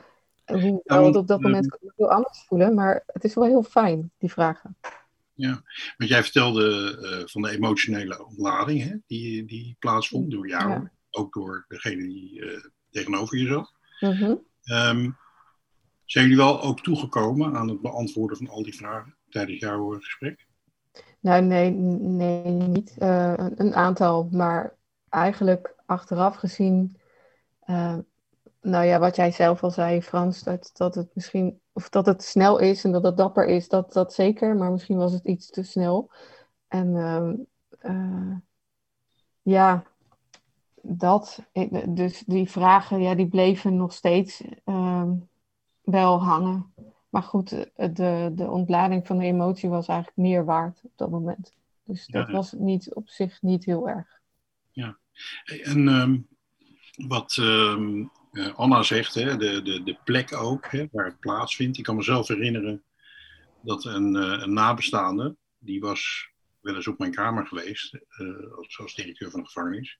[0.45, 4.11] Hoewel het op dat moment kan heel anders voelen, maar het is wel heel fijn,
[4.17, 4.77] die vragen.
[5.37, 5.61] Ja,
[5.97, 10.91] want jij vertelde uh, van de emotionele ontlading hè, die, die plaatsvond door jou, ja.
[11.09, 12.43] ook door degene die
[12.91, 13.73] tegenover je zat.
[13.99, 14.39] Mm -hmm.
[14.73, 15.17] um,
[16.05, 20.47] zijn jullie wel ook toegekomen aan het beantwoorden van al die vragen tijdens jouw gesprek?
[21.19, 22.95] Nou, nee, nee niet.
[22.99, 24.75] Uh, een aantal, maar
[25.09, 26.97] eigenlijk achteraf gezien,
[28.67, 32.23] nou ja, wat jij zelf al zei, Frans, dat, dat het misschien, of dat het
[32.23, 35.49] snel is en dat het dapper is, dat, dat zeker, maar misschien was het iets
[35.49, 36.11] te snel.
[36.67, 36.87] En
[37.81, 38.35] uh,
[39.41, 39.83] ja,
[40.81, 41.43] dat,
[41.87, 44.43] dus die vragen, ja, die bleven nog steeds
[45.81, 46.73] wel hangen.
[47.09, 51.53] Maar goed, de, de ontlading van de emotie was eigenlijk meer waard op dat moment.
[51.83, 52.33] Dus dat ja.
[52.33, 54.19] was niet, op zich niet heel erg.
[54.71, 54.97] Ja,
[55.63, 56.27] en um,
[57.07, 58.11] wat um,
[58.55, 61.77] Anna zegt, hè, de, de, de plek ook, hè, waar het plaatsvindt.
[61.77, 62.83] Ik kan mezelf herinneren
[63.63, 66.29] dat een, uh, een nabestaande, die was
[66.61, 69.99] wel eens op mijn kamer geweest, uh, als, directeur van de gevangenis.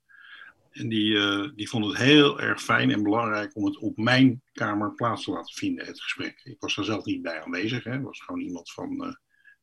[0.72, 1.18] En die,
[1.56, 5.32] die vond het heel erg fijn en belangrijk om het op mijn kamer plaats te
[5.32, 6.42] laten vinden, het gesprek.
[6.44, 8.02] Ik was daar zelf niet bij aanwezig, hè.
[8.02, 9.14] was gewoon iemand van uh,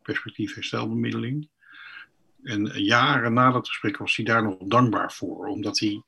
[0.02, 1.48] perspectief herstelbemiddeling.
[2.42, 6.02] En jaren na dat gesprek was hij daar nog dankbaar voor, omdat, hij,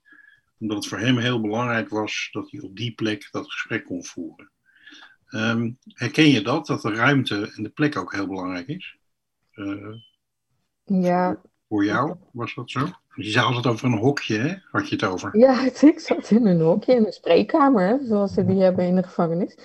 [0.60, 4.04] omdat het voor hem heel belangrijk was dat hij op die plek dat gesprek kon
[4.04, 4.50] voeren.
[5.30, 8.98] Um, herken je dat, dat de ruimte en de plek ook heel belangrijk is?
[10.84, 11.40] ja.
[11.68, 12.88] Voor jou was dat zo?
[13.14, 14.54] Je zei altijd over een hokje, hè?
[14.70, 15.38] Had je het over?
[15.38, 19.02] Ja, ik zat in een hokje, in een spreekkamer, zoals ze die hebben in de
[19.02, 19.58] gevangenis.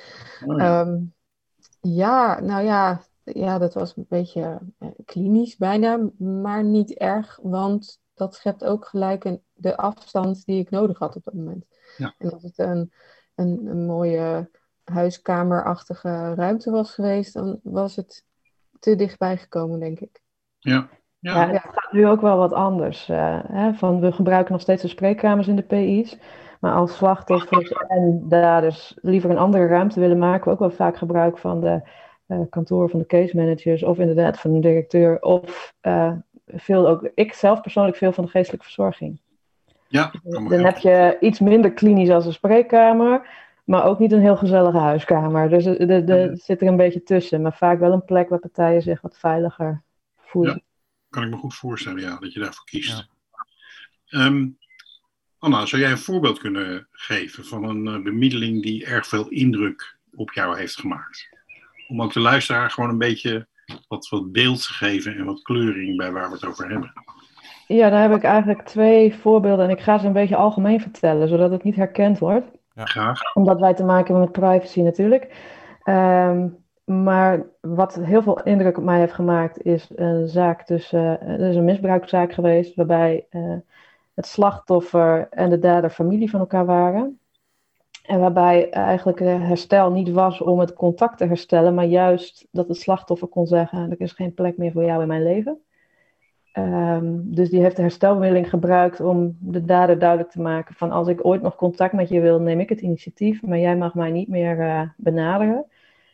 [0.46, 0.82] Oh, ja.
[0.82, 1.14] Um,
[1.82, 8.00] ja, nou ja, ja, dat was een beetje uh, klinisch bijna, maar niet erg, want
[8.22, 11.66] dat schept ook gelijk een, de afstand die ik nodig had op dat moment.
[11.98, 12.14] Ja.
[12.18, 12.92] En als het een,
[13.36, 14.50] een, een mooie
[14.84, 18.26] huiskamerachtige ruimte was geweest, dan was het
[18.80, 20.22] te dichtbij gekomen, denk ik.
[20.60, 20.90] Ja.
[21.20, 21.48] Ja, Ja.
[21.52, 23.10] het gaat nu ook wel wat anders.
[23.10, 26.18] eh, hè, van, we gebruiken nog steeds de spreekkamers in de PI's.
[26.60, 30.98] Maar als slachtoffers en daders liever een andere ruimte willen, maken we ook wel vaak
[30.98, 31.82] gebruik van de
[32.28, 33.84] eh kantoren van de case managers.
[33.84, 35.22] Of inderdaad van de directeur.
[35.22, 36.14] Of eh,
[36.56, 39.22] veel ook, ik zelf persoonlijk veel van de geestelijke verzorging.
[39.88, 43.30] Ja, me Dan heb je iets minder klinisch als een spreekkamer.
[43.64, 45.50] Maar ook niet een heel gezellige huiskamer.
[45.50, 47.42] Dus er er- er zit er een beetje tussen.
[47.42, 49.84] Maar vaak wel een plek waar partijen zich wat veiliger
[50.18, 50.64] voelen.
[51.10, 53.08] kan ik me goed voorstellen, ja, dat je daarvoor kiest.
[54.06, 54.48] Ehm,
[55.40, 59.98] Anna, zou jij een voorbeeld kunnen geven van een eh, bemiddeling die erg veel indruk
[60.16, 61.30] op jou heeft gemaakt?
[61.88, 63.48] Om ook de luisteraar gewoon een beetje
[63.92, 66.94] wat, wat beeld te geven en wat kleuring bij waar we het over hebben.
[67.68, 71.28] Ja, daar heb ik eigenlijk twee voorbeelden en ik ga ze een beetje algemeen vertellen,
[71.28, 72.48] zodat het niet herkend wordt.
[72.76, 73.34] Graag.
[73.34, 75.36] Omdat wij te maken hebben met privacy natuurlijk.
[75.84, 76.48] Ehm,
[76.84, 81.22] maar wat heel veel indruk op mij heeft gemaakt, is een zaak tussen.
[81.22, 83.56] eh, er is een misbruikzaak geweest waarbij eh,
[84.14, 87.20] het slachtoffer en de dader familie van elkaar waren.
[88.02, 92.78] En waarbij eigenlijk herstel niet was om het contact te herstellen, maar juist dat het
[92.78, 95.62] slachtoffer kon zeggen: er is geen plek meer voor jou in mijn leven.
[96.52, 101.08] Ehm, dus die heeft de herstelbemiddeling gebruikt om de dader duidelijk te maken van als
[101.08, 104.12] ik ooit nog contact met je wil, neem ik het initiatief, maar jij mag mij
[104.12, 105.66] niet meer eh, benaderen.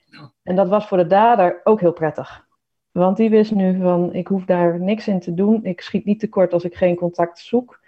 [0.06, 0.32] Ja.
[0.44, 2.48] En dat was voor de dader ook heel prettig.
[2.92, 6.20] Want die wist nu van ik hoef daar niks in te doen, ik schiet niet
[6.20, 7.80] tekort als ik geen contact zoek.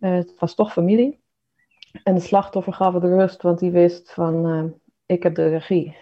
[0.00, 1.20] Eh, het was toch familie.
[2.02, 4.64] En de slachtoffer gaf het rust, want die wist van eh,
[5.06, 5.96] ik heb de regie.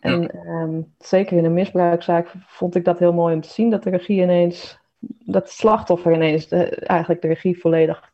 [0.00, 3.82] En ehm, zeker in een misbruikzaak vond ik dat heel mooi om te zien dat
[3.82, 8.12] de regie ineens dat het slachtoffer ineens de, eigenlijk de regie volledig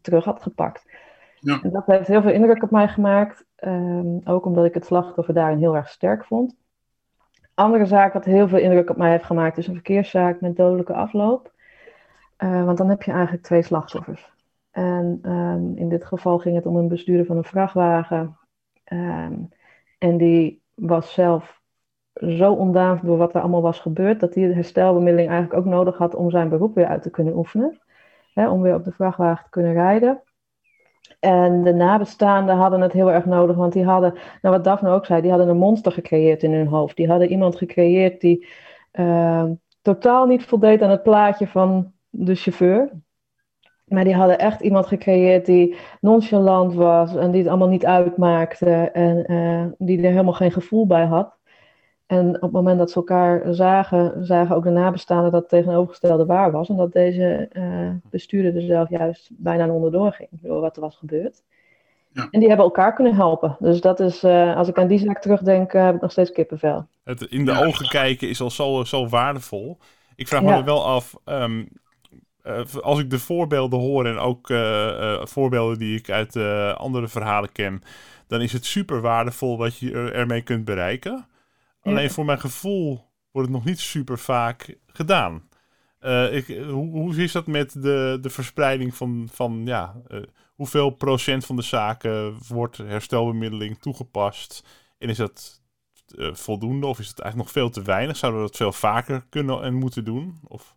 [0.00, 0.84] terug had gepakt.
[1.40, 1.60] Ja.
[1.62, 3.44] En dat heeft heel veel indruk op mij gemaakt.
[3.56, 6.56] ehm, ook omdat ik het slachtoffer daarin heel erg sterk vond.
[7.54, 10.92] Andere zaak wat heel veel indruk op mij heeft gemaakt is een verkeerszaak met dodelijke
[10.94, 11.52] afloop.
[12.36, 14.32] Eh, want dan heb je eigenlijk twee slachtoffers.
[14.74, 18.38] En ehm, in dit geval ging het om een bestuurder van een vrachtwagen.
[18.84, 19.34] Ehm,
[19.98, 21.60] en die was zelf
[22.14, 25.96] zo ontdaan door wat er allemaal was gebeurd, dat hij de herstelbemiddeling eigenlijk ook nodig
[25.96, 27.80] had om zijn beroep weer uit te kunnen oefenen.
[28.32, 30.22] Hè, om weer op de vrachtwagen te kunnen rijden.
[31.20, 35.06] En de nabestaanden hadden het heel erg nodig, want die hadden, nou wat Daphne ook
[35.06, 36.96] zei, die hadden een monster gecreëerd in hun hoofd.
[36.96, 38.46] Die hadden iemand gecreëerd die
[38.90, 39.44] eh,
[39.82, 42.90] totaal niet voldeed aan het plaatje van de chauffeur.
[43.84, 48.70] Maar die hadden echt iemand gecreëerd die nonchalant was en die het allemaal niet uitmaakte
[48.92, 51.36] en eh, die er helemaal geen gevoel bij had.
[52.06, 56.26] En op het moment dat ze elkaar zagen, zagen ook de nabestaanden dat het tegenovergestelde
[56.26, 56.68] waar was.
[56.68, 60.96] En dat deze eh, bestuurder er zelf juist bijna onderdoor ging door wat er was
[60.96, 61.42] gebeurd.
[62.12, 62.28] Ja.
[62.30, 63.56] En die hebben elkaar kunnen helpen.
[63.58, 66.86] Dus dat is, eh, als ik aan die zaak terugdenk, heb ik nog steeds kippenvel.
[67.04, 67.64] Het in de Ja.
[67.66, 69.78] ogen kijken is al zo, zo waardevol.
[70.16, 70.58] Ik vraag me Ja.
[70.58, 71.64] er wel af, ehm,
[72.44, 76.36] eh, als ik de voorbeelden hoor en ook eh, eh, voorbeelden die ik uit
[76.76, 77.82] andere verhalen ken,
[78.26, 81.26] dan is het super waardevol wat je er- ermee kunt bereiken.
[81.82, 85.48] Alleen voor mijn gevoel wordt het nog niet super vaak gedaan.
[86.30, 90.02] Ik, hoe, hoe is dat met de, de verspreiding van, van ja,
[90.54, 94.64] hoeveel procent van de zaken wordt herstelbemiddeling toegepast?
[94.98, 95.62] En is dat
[96.32, 98.16] voldoende of is het eigenlijk nog veel te weinig?
[98.16, 100.40] Zouden we dat veel vaker kunnen en moeten doen?
[100.44, 100.73] Of,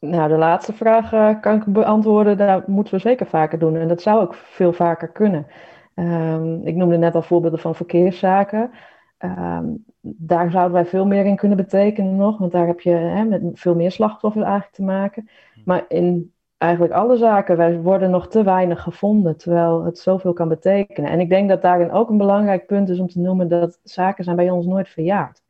[0.00, 2.36] Nou, de laatste vraag eh, kan ik beantwoorden.
[2.36, 3.76] Dat moeten we zeker vaker doen.
[3.76, 5.46] En dat zou ook veel vaker kunnen.
[5.94, 8.70] Ehm, ik noemde net al voorbeelden van verkeerszaken.
[9.18, 9.64] Ehm,
[10.00, 12.38] daar zouden wij veel meer in kunnen betekenen nog.
[12.38, 15.28] Want daar heb je hè, met veel meer slachtoffers eigenlijk te maken.
[15.64, 19.36] Maar in eigenlijk alle zaken, wij worden nog te weinig gevonden.
[19.36, 21.10] Terwijl het zoveel kan betekenen.
[21.10, 24.24] En ik denk dat daarin ook een belangrijk punt is om te noemen dat zaken
[24.24, 25.42] zijn bij ons nooit verjaard.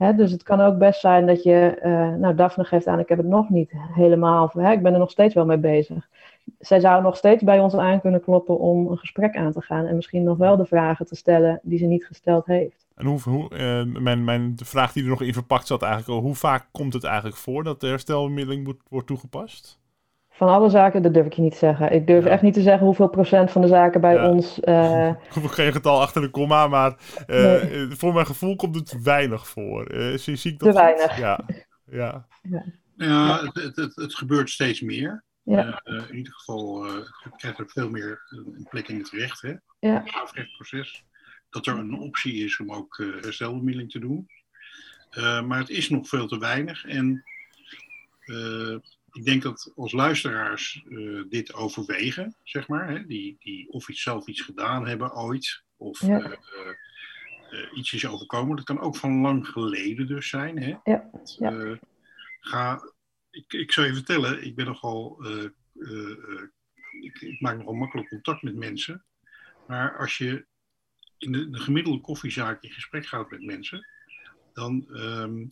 [0.00, 3.18] Dus het kan ook best zijn dat je, eh, nou Daphne geeft aan, ik heb
[3.18, 6.08] het nog niet helemaal, ik ben er nog steeds wel mee bezig.
[6.58, 9.86] Zij zou nog steeds bij ons aan kunnen kloppen om een gesprek aan te gaan
[9.86, 12.86] en misschien nog wel de vragen te stellen die ze niet gesteld heeft.
[12.94, 16.22] en hoe, hoe, eh, mijn, mijn, de vraag die er nog in verpakt zat eigenlijk,
[16.22, 19.78] hoe vaak komt het eigenlijk voor dat de herstelbemiddeling moet, wordt toegepast?
[20.40, 21.92] Van alle zaken, dat durf ik je niet te zeggen.
[21.92, 22.30] Ik durf Ja.
[22.30, 24.30] echt niet te zeggen hoeveel procent van de zaken bij Ja.
[24.30, 24.60] ons.
[24.60, 27.60] eh, Ik hoef geen getal achter de komma, maar eh, Nee.
[27.60, 29.86] eh, voor mijn gevoel komt het weinig voor.
[29.86, 30.82] Eh, zie, zie ik Te dat goed?
[30.84, 31.18] weinig.
[31.18, 31.40] Ja,
[31.84, 32.26] ja.
[32.96, 35.24] Ja, het, het, het, het gebeurt steeds meer.
[35.42, 35.80] Ja.
[35.84, 36.92] Eh, in ieder geval uh,
[37.36, 39.54] krijgt er veel meer een plek in het recht, hè?
[39.78, 39.94] Ja.
[39.94, 41.04] Het strafrechtproces.
[41.50, 44.28] Dat er een optie is om ook uh, herstelbemiddeling te doen.
[45.18, 46.84] Uh, maar het is nog veel te weinig.
[46.86, 47.24] En
[48.24, 48.76] uh,
[49.12, 54.02] ik denk dat als luisteraars uh, dit overwegen, zeg maar, hè, die, die of iets
[54.02, 56.18] zelf iets gedaan hebben ooit, of Ja.
[56.18, 56.36] uh,
[57.50, 58.56] eh, iets is overkomen.
[58.56, 60.62] Dat kan ook van lang geleden dus zijn.
[60.62, 60.76] Hè?
[60.84, 61.52] Ja, ja.
[61.52, 61.76] Eh,
[62.40, 62.80] ga,
[63.30, 65.44] ik, ik zou je vertellen, ik ben nogal, eh,
[65.74, 66.42] eh, eh,
[67.00, 69.04] ik, ik maak nogal makkelijk contact met mensen.
[69.66, 70.46] Maar als je
[71.18, 73.86] in de, de gemiddelde koffiezaak in gesprek gaat met mensen,
[74.52, 75.46] dan ehm,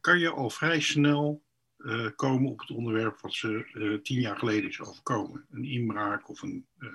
[0.00, 1.42] kan je al vrij snel
[1.86, 5.44] eh, komen op het onderwerp wat ze eh, tien jaar geleden is overkomen.
[5.50, 6.88] Een inbraak of een eh,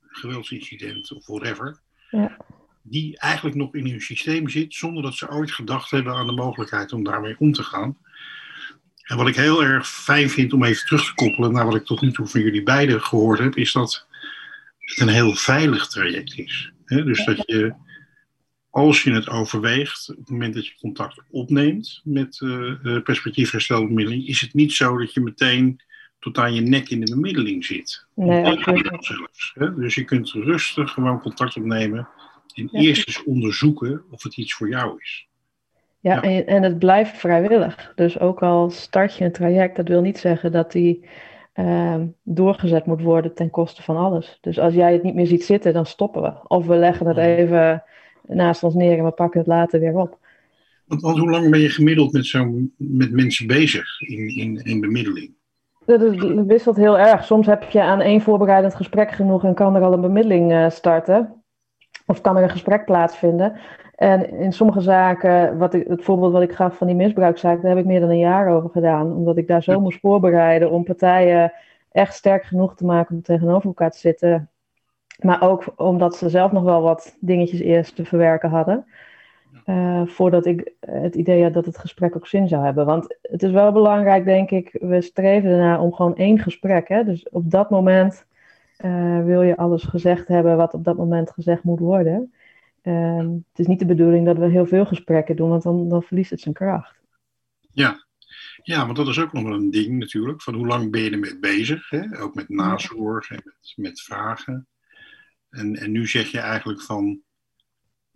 [0.00, 1.80] geweldsincident of whatever.
[2.10, 2.36] Ja.
[2.82, 6.32] Die eigenlijk nog in hun systeem zit zonder dat ze ooit gedacht hebben aan de
[6.32, 7.98] mogelijkheid om daarmee om te gaan.
[9.02, 11.84] En wat ik heel erg fijn vind om even terug te koppelen naar wat ik
[11.84, 14.06] tot nu toe van jullie beiden gehoord heb, is dat
[14.78, 16.72] het een heel veilig traject is.
[16.84, 17.74] Dus dat je,
[18.74, 24.40] als je het overweegt, op het moment dat je contact opneemt met uh, perspectiefherstelbemiddeling, is
[24.40, 25.80] het niet zo dat je meteen
[26.18, 28.06] tot aan je nek in de bemiddeling zit.
[28.14, 28.58] Nee,
[28.98, 29.74] zelfs, hè?
[29.74, 32.08] Dus je kunt rustig gewoon contact opnemen
[32.54, 32.80] en Ja.
[32.80, 35.26] eerst eens onderzoeken of het iets voor jou is.
[36.00, 36.22] Ja, Ja.
[36.22, 37.92] En, en het blijft vrijwillig.
[37.94, 41.04] Dus ook al start je een traject, dat wil niet zeggen dat die
[41.52, 44.38] ehm, doorgezet moet worden ten koste van alles.
[44.40, 46.48] Dus als jij het niet meer ziet zitten, dan stoppen we.
[46.48, 47.26] Of we leggen het Mhm.
[47.26, 47.82] even
[48.26, 50.18] naast ons neer en we pakken het later weer op.
[50.86, 54.80] Want, want hoe lang ben je gemiddeld met, zo'n met mensen bezig in, in, in
[54.80, 55.32] bemiddeling?
[55.86, 57.24] Dat is- dat wisselt heel erg.
[57.24, 60.70] Soms heb je aan één voorbereidend gesprek genoeg en kan er al een bemiddeling eh,
[60.70, 61.42] starten.
[62.06, 63.56] Of kan er een gesprek plaatsvinden.
[63.94, 67.70] En in sommige zaken, wat ik, het voorbeeld wat ik gaf van die misbruikzaak, daar
[67.70, 69.12] heb ik meer dan een jaar over gedaan.
[69.12, 71.52] Omdat ik daar zo moest voorbereiden om partijen
[71.92, 74.48] echt sterk genoeg te maken om tegenover elkaar te zitten.
[75.18, 78.86] Maar ook omdat ze zelf nog wel wat dingetjes eerst te verwerken hadden.
[79.64, 82.86] eh, voordat ik het idee had dat het gesprek ook zin zou hebben.
[82.86, 86.88] Want het is wel belangrijk, denk ik, we streven ernaar om gewoon één gesprek.
[86.88, 87.04] Hè?
[87.04, 88.26] Dus op dat moment
[88.76, 92.32] eh, wil je alles gezegd hebben wat op dat moment gezegd moet worden.
[92.82, 96.02] Ehm, het is niet de bedoeling dat we heel veel gesprekken doen, want dan, dan
[96.02, 97.00] verliest het zijn kracht.
[97.72, 98.04] Ja.
[98.62, 100.42] ja, want dat is ook nog wel een ding natuurlijk.
[100.42, 101.90] Van hoe lang ben je ermee bezig?
[101.90, 102.20] Hè?
[102.20, 104.66] Ook met nazorg en met, met vragen.
[105.54, 107.20] En, en nu zeg je eigenlijk van...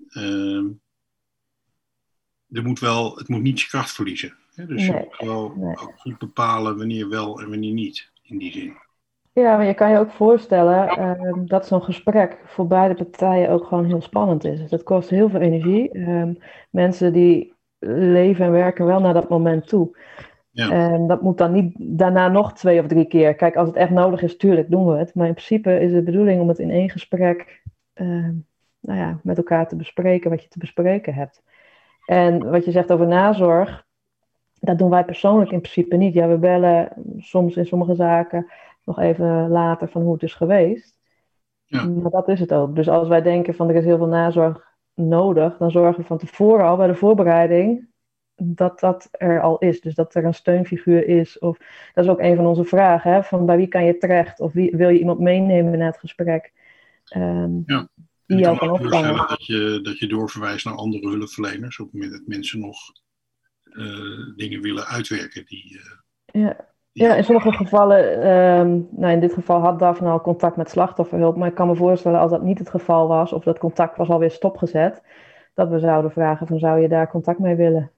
[0.09, 0.67] ehm,
[2.51, 4.37] er moet wel, het moet niet je kracht verliezen.
[4.55, 4.67] Hè?
[4.67, 5.77] Dus je moet wel nee.
[5.77, 8.11] ook goed bepalen wanneer wel en wanneer niet.
[8.23, 8.77] In die zin.
[9.33, 13.67] Ja, maar je kan je ook voorstellen ehm, dat zo'n gesprek voor beide partijen ook
[13.67, 14.71] gewoon heel spannend is.
[14.71, 15.91] Dat kost heel veel energie.
[15.91, 16.35] Ehm,
[16.71, 19.97] mensen die leven en werken wel naar dat moment toe.
[20.59, 20.71] Ja.
[20.71, 23.35] En dat moet dan niet daarna nog twee of drie keer.
[23.35, 25.15] Kijk, als het echt nodig is, tuurlijk doen we het.
[25.15, 28.35] Maar in principe is de bedoeling om het in één gesprek ehm,
[28.81, 31.43] nou ja, met elkaar te bespreken wat je te bespreken hebt.
[32.07, 33.87] En wat je zegt over nazorg,
[34.61, 36.15] dat doen wij persoonlijk in principe niet.
[36.15, 38.47] Ja, we bellen soms in sommige zaken
[38.85, 40.99] nog even later van hoe het is geweest.
[41.65, 41.85] Ja.
[41.85, 42.77] Maar dat is het ook.
[42.77, 46.19] Dus als wij denken van er is heel veel nazorg nodig, dan zorgen we van
[46.19, 47.89] tevoren al bij de voorbereiding
[48.43, 49.81] dat dat er al is.
[49.81, 51.39] Dus dat er een steunfiguur is.
[51.39, 51.59] Of
[51.95, 53.13] dat is ook een van onze vragen.
[53.13, 53.23] Hè?
[53.23, 54.41] Van bij wie kan je terecht?
[54.41, 56.53] Of wie, wil je iemand meenemen naar het gesprek?
[57.09, 57.89] Ehm, Ja.
[58.27, 59.17] Die jou kan opvangen.
[59.29, 61.79] dat je, dat je doorverwijst naar andere hulpverleners.
[61.81, 62.77] Op het moment dat mensen nog
[63.69, 65.45] eh, dingen willen uitwerken.
[65.47, 66.57] Die, eh, Ja.
[66.93, 70.71] die- Ja, in sommige gevallen, ehm, nou in dit geval had Daphne al contact met
[70.71, 73.97] slachtofferhulp, maar ik kan me voorstellen als dat niet het geval was, of dat contact
[73.97, 75.03] was alweer stopgezet,
[75.55, 77.91] dat we zouden vragen van zou je daar contact mee willen?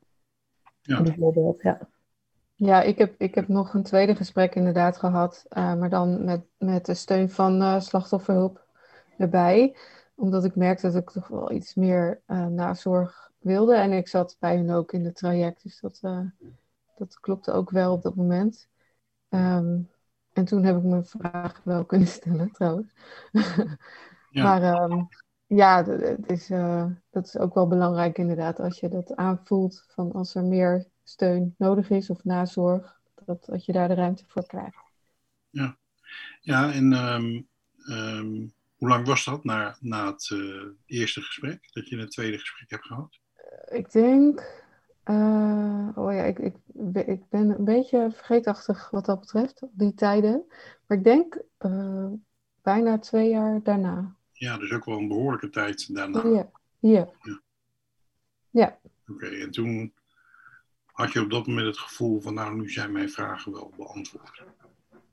[0.91, 1.03] Ja.
[1.03, 1.79] Bijvoorbeeld, ja.
[2.55, 6.43] Ja, ik heb, ik heb nog een tweede gesprek inderdaad gehad, eh, maar dan met,
[6.59, 8.67] met de steun van eh, slachtofferhulp
[9.19, 9.77] erbij.
[10.15, 13.75] Omdat ik merkte dat ik toch wel iets meer eh, nazorg wilde.
[13.75, 16.21] En ik zat bij hun ook in het traject, dus dat, eh,
[16.97, 18.69] dat klopte ook wel op dat moment.
[19.29, 19.79] Ehm,
[20.33, 22.93] en toen heb ik mijn vraag wel kunnen stellen, trouwens.
[24.31, 24.43] Ja.
[24.43, 25.03] Maar ehm,
[25.57, 30.13] ja, het is, eh, dat is ook wel belangrijk inderdaad, als je dat aanvoelt van
[30.13, 34.47] als er meer steun nodig is of nazorg, dat, dat je daar de ruimte voor
[34.47, 34.79] krijgt.
[36.41, 37.43] Ja, en ehm,
[37.85, 41.69] ehm, hoe lang was dat na, na het eh, eerste gesprek?
[41.73, 43.19] Dat je een tweede gesprek hebt gehad?
[43.69, 44.65] Ik denk,
[45.03, 46.57] eh, oh ja, ik, ik,
[47.07, 50.45] ik ben een beetje vergeetachtig wat dat betreft, op die tijden.
[50.87, 52.09] Maar ik denk eh,
[52.63, 54.19] bijna twee jaar daarna.
[54.41, 56.23] Ja, dus ook wel een behoorlijke tijd daarna.
[56.23, 57.09] Hier, hier.
[59.09, 59.93] Oké, en toen
[60.87, 64.43] had je op dat moment het gevoel van, nou, nu zijn mijn vragen wel beantwoord.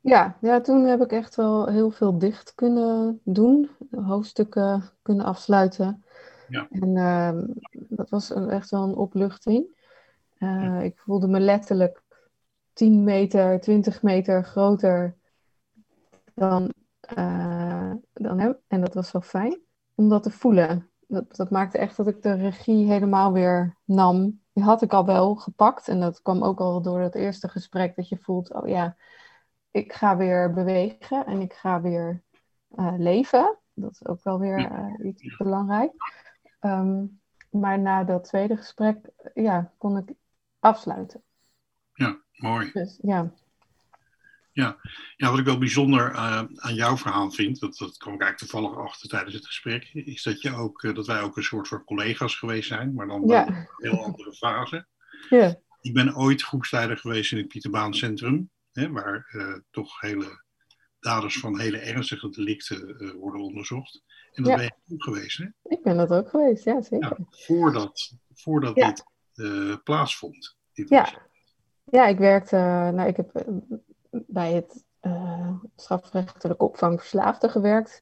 [0.02, 6.04] Ja, ja, toen heb ik echt wel heel veel dicht kunnen doen, hoofdstukken kunnen afsluiten.
[6.50, 6.68] Ja.
[6.72, 9.66] En ehm, dat was een- echt wel een opluchting.
[10.38, 12.02] Eh, ik voelde me letterlijk
[12.74, 15.16] 10 meter, 20 meter groter
[16.34, 17.57] dan, eh,
[18.14, 18.58] dan.
[18.68, 19.60] En dat was zo fijn
[19.96, 20.90] om dat te voelen.
[21.08, 24.42] dat, dat maakte echt dat ik de regie helemaal weer nam.
[24.54, 25.88] Die had ik al wel gepakt.
[25.88, 27.96] En dat kwam ook al door het eerste gesprek.
[27.96, 28.98] Dat je voelt, oh ja,
[29.72, 32.24] ik ga weer bewegen en ik ga weer
[32.76, 33.58] eh, leven.
[33.74, 35.92] Dat is ook wel weer uh, iets belangrijk.
[36.60, 37.06] Ehm,
[37.50, 40.14] maar na dat tweede gesprek, ja, kon ik
[40.60, 41.24] afsluiten.
[41.94, 42.72] Ja, mooi.
[42.72, 43.32] Dus ja.
[44.58, 44.78] Ja,
[45.16, 48.52] ja wat ik wel bijzonder uh, aan jouw verhaal vind, dat, dat kwam ik eigenlijk
[48.52, 51.68] toevallig achter tijdens het gesprek, is dat, je ook, uh, dat wij ook een soort
[51.68, 53.48] van collega's geweest zijn, maar dan ja.
[53.48, 54.88] in een heel andere fase.
[55.30, 55.56] Ja.
[55.82, 60.44] Ik ben ooit groepsleider geweest in het Pieterbaan Centrum, hè, waar uh, toch hele
[61.00, 64.04] daders van hele ernstige delicten worden onderzocht.
[64.32, 64.58] En dat Ja.
[64.58, 65.46] ben je ook geweest, hè?
[65.64, 67.16] Ik ben dat ook geweest, ja zeker.
[67.18, 69.04] Ja, voordat, voordat dit
[69.84, 70.58] plaatsvond.
[70.74, 71.02] Dit Ja.
[71.02, 71.16] was-
[71.92, 72.56] Ja, ik werkte,
[72.96, 73.48] nou, ik heb eh,
[74.28, 78.02] bij het eh strafrechtelijke opvang verslaafden gewerkt.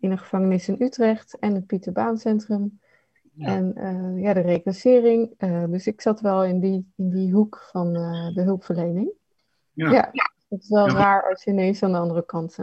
[0.00, 2.80] In een gevangenis in Utrecht en het Pieterbaancentrum.
[3.34, 3.46] Ja.
[3.46, 5.34] En eh, ja, de reclassering.
[5.38, 9.10] eh, dus ik zat wel in die, in die hoek van eh, de hulpverlening.
[9.72, 9.90] Ja.
[9.90, 10.10] Ja.
[10.48, 10.92] Het is wel Ja.
[10.94, 12.58] raar als je ineens aan de andere kant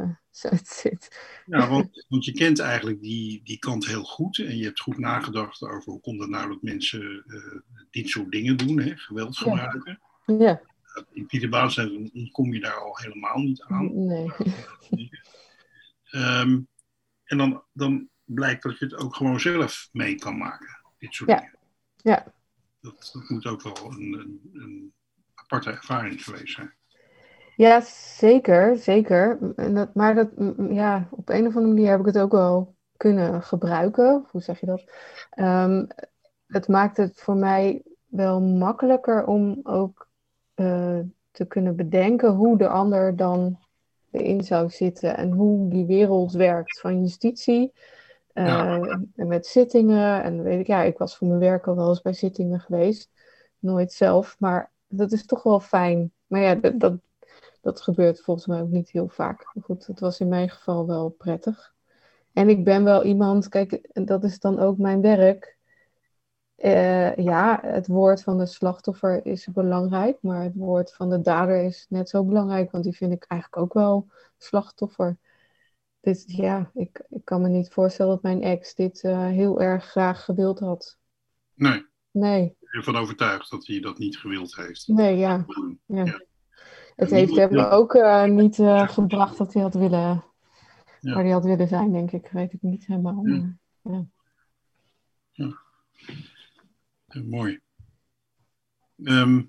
[0.63, 1.19] zit.
[1.45, 4.37] Ja, want, want je kent eigenlijk die, die kant heel goed.
[4.37, 7.59] En je hebt goed nagedacht over hoe komt het nou dat mensen eh,
[7.91, 9.43] dit soort dingen doen, hè, geweld Ja.
[9.43, 9.99] gebruiken.
[10.25, 10.61] Ja,
[11.11, 14.05] In Pieterbaancentrum kom je daar al helemaal niet aan.
[14.05, 14.31] nee.
[16.09, 16.59] Ehm,
[17.23, 21.29] en dan, dan blijkt dat je het ook gewoon zelf mee kan maken, dit soort
[21.29, 21.35] Ja.
[21.39, 21.57] dingen.
[21.95, 22.33] Ja.
[22.81, 24.93] Dat, dat moet ook wel een, een, een
[25.35, 26.73] aparte ervaring geweest zijn.
[27.55, 27.81] Ja,
[28.17, 29.53] zeker, zeker.
[29.55, 30.29] En dat, maar dat,
[30.69, 34.25] ja, op een of andere manier heb ik het ook wel kunnen gebruiken.
[34.31, 34.91] Hoe zeg je dat?
[35.29, 35.85] Ehm,
[36.47, 40.08] het maakt het voor mij wel makkelijker om ook
[40.59, 40.99] eh,
[41.31, 43.59] te kunnen bedenken hoe de ander dan
[44.11, 47.73] erin zou zitten en hoe die wereld werkt van justitie.
[48.33, 48.79] Eh, Ja.
[49.15, 50.23] En met zittingen.
[50.23, 53.09] En weet ik, ja, ik was voor mijn werk al wel eens bij zittingen geweest.
[53.59, 56.11] Nooit zelf, maar dat is toch wel fijn.
[56.27, 56.93] Maar ja, dat, dat,
[57.61, 59.51] dat gebeurt volgens mij ook niet heel vaak.
[59.53, 61.73] Maar goed, het was in mijn geval wel prettig.
[62.33, 65.57] En ik ben wel iemand, kijk, dat is dan ook mijn werk.
[66.59, 71.63] Eh, ja, het woord van de slachtoffer is belangrijk, maar het woord van de dader
[71.63, 74.07] is net zo belangrijk, want die vind ik eigenlijk ook wel
[74.37, 75.17] slachtoffer.
[76.01, 79.85] Dus ja, ik, ik kan me niet voorstellen dat mijn ex dit eh, heel erg
[79.85, 80.97] graag gewild had.
[81.53, 84.87] Nee, Nee, ik ben ervan overtuigd dat hij dat niet gewild heeft.
[84.87, 85.45] nee, ja.
[85.85, 86.03] Ja.
[86.05, 86.21] ja.
[86.95, 87.69] Het heeft hem Ja.
[87.69, 88.55] ook eh, niet
[88.91, 90.23] gebracht dat hij had willen,
[91.01, 92.29] waar hij had willen zijn, denk ik.
[92.31, 93.25] Weet ik niet helemaal.
[93.81, 94.05] Ja.
[97.09, 97.59] Eh, mooi.
[99.03, 99.41] Ehm,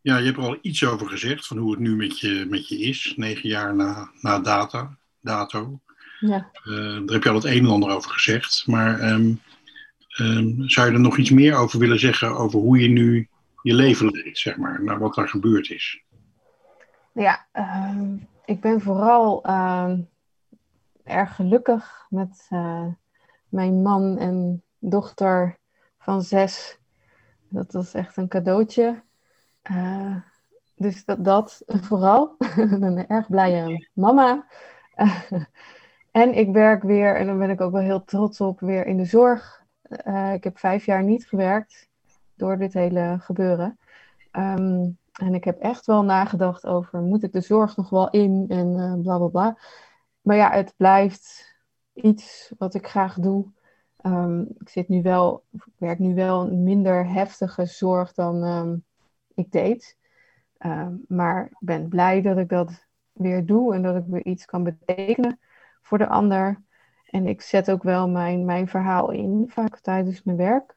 [0.00, 2.68] ja, je hebt er al iets over gezegd, van hoe het nu met je, met
[2.68, 5.80] je is, negen jaar na, na data, dato.
[6.20, 6.50] Ja.
[6.52, 8.66] Eh, daar heb je al het een en ander over gezegd.
[8.66, 9.34] Maar ehm,
[10.08, 13.28] ehm, zou je er nog iets meer over willen zeggen over hoe je nu
[13.62, 16.02] je leven leidt, zeg maar, naar wat daar gebeurd is?
[17.12, 17.46] Ja,
[18.44, 19.44] ik ben vooral
[21.04, 22.86] erg gelukkig met eh,
[23.48, 25.58] mijn man en dochter
[26.02, 26.78] van zes.
[27.48, 29.02] Dat was echt een cadeautje.
[29.62, 30.16] Eh,
[30.74, 32.34] dus dat, dat vooral.
[32.56, 34.46] ik ben erg blije mama.
[36.10, 38.96] en ik werk weer, en daar ben ik ook wel heel trots op, weer in
[38.96, 39.64] de zorg.
[39.82, 41.88] Eh, ik heb vijf jaar niet gewerkt
[42.34, 43.78] door dit hele gebeuren.
[44.30, 48.44] Ehm, en ik heb echt wel nagedacht over, moet ik de zorg nog wel in
[48.48, 49.58] en eh, bla bla bla.
[50.20, 51.54] Maar ja, het blijft
[51.92, 53.46] iets wat ik graag doe.
[54.02, 58.76] Ehm, ik zit nu wel, ik werk nu wel een minder heftige zorg dan ehm,
[59.34, 59.96] ik deed.
[60.58, 64.44] Ehm, maar ik ben blij dat ik dat weer doe en dat ik weer iets
[64.44, 65.38] kan betekenen
[65.82, 66.62] voor de ander.
[67.10, 70.76] En ik zet ook wel mijn, mijn verhaal in, vaak tijdens mijn werk.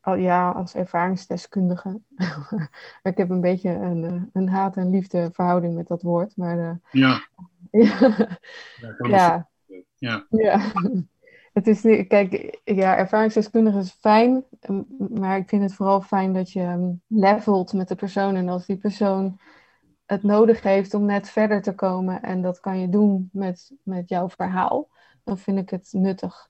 [0.00, 2.00] Al, ja, als ervaringsdeskundige.
[3.02, 6.36] ik heb een beetje een, eh, een haat- en liefde verhouding met dat woord.
[6.36, 7.26] Maar eh, Ja,
[7.70, 8.38] ja,
[9.08, 9.49] ja,
[10.00, 10.60] ja, ja.
[11.52, 14.44] Het is niet, kijk, ja, ervaringsdeskundige is fijn,
[14.96, 18.36] maar ik vind het vooral fijn dat je levelt met de persoon.
[18.36, 19.40] En als die persoon
[20.06, 24.08] het nodig heeft om net verder te komen, en dat kan je doen met, met
[24.08, 24.88] jouw verhaal,
[25.24, 26.48] dan vind ik het nuttig.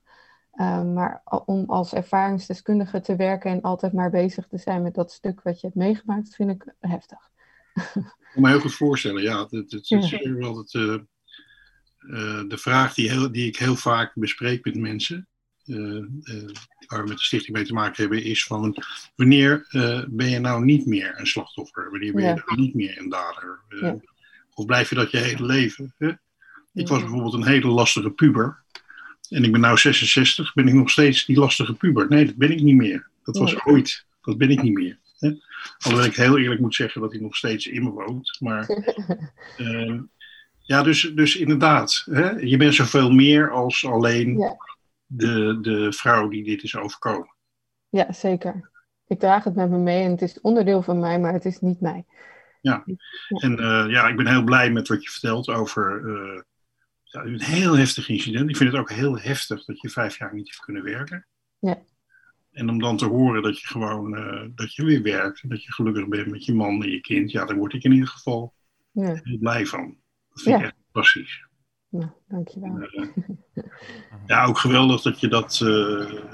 [0.51, 5.11] Ehm, maar om als ervaringsdeskundige te werken en altijd maar bezig te zijn met dat
[5.11, 7.29] stuk wat je hebt meegemaakt, vind ik heftig.
[8.31, 9.41] Ik kan me heel goed voorstellen, ja.
[9.41, 11.03] Het, het, het is weer altijd
[12.09, 15.27] eh, de vraag die, heel, die ik heel vaak bespreek met mensen,
[15.65, 16.03] eh, eh,
[16.87, 18.83] waar we met de stichting mee te maken hebben, is van
[19.15, 19.67] wanneer
[20.09, 21.89] ben je nou niet meer een slachtoffer?
[21.91, 22.43] Wanneer ben je Ja.
[22.45, 23.59] nou niet meer een dader?
[23.81, 23.97] Ja.
[24.53, 25.93] Of blijf je dat je hele leven?
[25.97, 26.11] Hè?
[26.73, 28.59] Ik was bijvoorbeeld een hele lastige puber.
[29.29, 32.07] en ik ben nu 66, ben ik nog steeds die lastige puber.
[32.09, 33.09] Nee, dat ben ik niet meer.
[33.23, 33.65] Dat was Nee.
[33.65, 34.05] ooit.
[34.21, 34.99] Dat ben ik niet meer.
[35.19, 35.31] Hè?
[35.77, 38.37] Alhoewel ik heel eerlijk moet zeggen dat hij nog steeds in me woont.
[38.39, 38.65] Maar
[40.61, 42.03] ja, dus, dus inderdaad.
[42.11, 42.29] Hè?
[42.29, 44.55] Je bent zoveel meer als alleen Ja.
[45.05, 47.35] de, de vrouw die dit is overkomen.
[47.89, 48.69] Ja, zeker.
[49.07, 51.59] Ik draag het met me mee en het is onderdeel van mij, maar het is
[51.59, 52.05] niet mij.
[53.27, 56.41] En eh, ja, ik ben heel blij met wat je vertelt over eh,
[57.03, 58.49] ja, een heel heftig incident.
[58.49, 61.27] Ik vind het ook heel heftig dat je vijf jaar niet heeft kunnen werken.
[61.59, 61.81] Ja.
[62.51, 65.73] En om dan te horen dat je gewoon eh, dat je weer werkt, dat je
[65.73, 68.53] gelukkig bent met je man en je kind, ja, daar word ik in ieder geval
[68.91, 69.97] Ja, heel blij van.
[70.33, 70.67] Dat vind ik Ja.
[70.67, 71.47] echt fantastisch.
[71.89, 72.79] nou, dankjewel.
[72.79, 73.07] Eh,
[74.27, 76.29] ja, ook geweldig dat je dat eh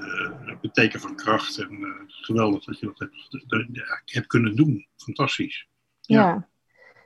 [0.61, 4.87] betekent van kracht en eh, geweldig dat je dat hebt, dat, ja, hebt kunnen doen.
[4.95, 5.67] Fantastisch.
[6.01, 6.19] Ja.
[6.21, 6.47] Ja.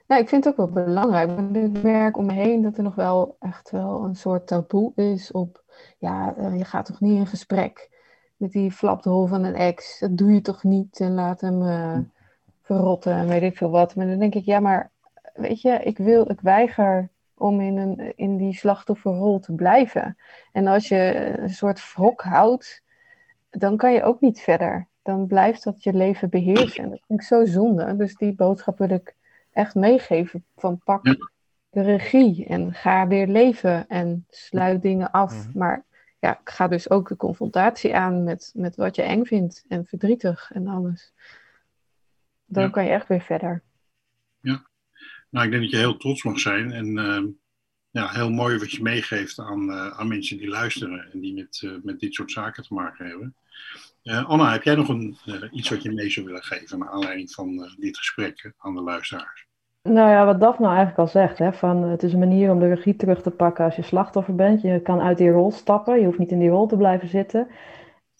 [0.07, 1.29] Nou, ik vind het ook wel belangrijk.
[1.29, 4.91] Want ik merk om me heen dat er nog wel echt wel een soort taboe
[4.95, 5.63] is op,
[5.99, 7.89] ja, je gaat toch niet in gesprek
[8.37, 9.99] met die flapdrol van een ex.
[9.99, 11.99] Dat doe je toch niet en laat hem eh,
[12.61, 13.95] verrotten en weet ik veel wat.
[13.95, 14.91] Maar dan denk ik, ja, maar
[15.33, 20.17] weet je, ik wil, ik weiger om in, een, in die slachtofferrol te blijven.
[20.51, 22.83] En als je een soort wrok houdt,
[23.49, 24.87] dan kan je ook niet verder.
[25.01, 26.83] Dan blijft dat je leven beheersen.
[26.83, 27.95] En dat vind ik zo zonde.
[27.95, 29.15] Dus die boodschap wil ik
[29.51, 31.15] echt meegeven van pak Ja.
[31.69, 35.47] de regie en ga weer leven en sluit dingen af.
[35.47, 35.57] Mhm.
[35.57, 35.85] Maar
[36.19, 39.85] ja, ik ga dus ook de confrontatie aan met, met wat je eng vindt en
[39.85, 41.13] verdrietig en alles.
[42.45, 42.69] Dan Ja.
[42.69, 43.61] kan je echt weer verder.
[45.31, 46.71] Nou, ik denk dat je heel trots mag zijn.
[46.71, 47.25] En ehm,
[47.91, 51.61] ja, heel mooi wat je meegeeft aan, eh, aan mensen die luisteren en die met,
[51.65, 53.35] eh, met dit soort zaken te maken hebben.
[54.03, 55.17] Eh, Anna, heb jij nog een,
[55.51, 59.49] iets wat je mee zou willen geven naar aanleiding van dit gesprek aan de luisteraars?
[59.83, 62.73] Nou ja, wat Daphne eigenlijk al zegt, hè, van, het is een manier om de
[62.73, 64.61] regie terug te pakken als je slachtoffer bent.
[64.61, 67.47] Je kan uit die rol stappen, je hoeft niet in die rol te blijven zitten.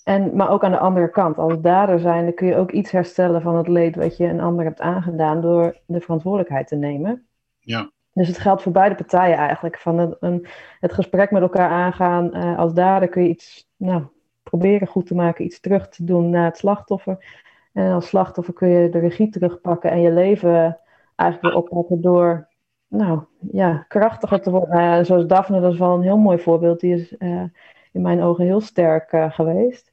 [0.04, 2.91] En, maar ook aan de andere kant, als dader zijn, dan kun je ook iets
[2.91, 7.26] herstellen van het leed wat je een ander hebt aangedaan door de verantwoordelijkheid te nemen.
[7.60, 7.91] Ja.
[8.14, 9.78] Dus het geldt voor beide partijen eigenlijk.
[9.80, 10.47] Van een, een-
[10.80, 12.34] het gesprek met elkaar aangaan.
[12.34, 14.04] eh, als dader kun je iets nou,
[14.43, 17.39] proberen goed te maken, iets terug te doen naar het slachtoffer.
[17.74, 20.80] En als slachtoffer kun je de regie terugpakken en je leven
[21.16, 22.47] eigenlijk weer oppakken door
[22.88, 23.22] nou,
[23.52, 24.80] ja, krachtiger te worden.
[24.80, 26.80] Ja, zoals Daphne, dat is wel een heel mooi voorbeeld.
[26.80, 27.43] Die is eh,
[27.91, 29.91] in mijn ogen heel sterk eh, geweest.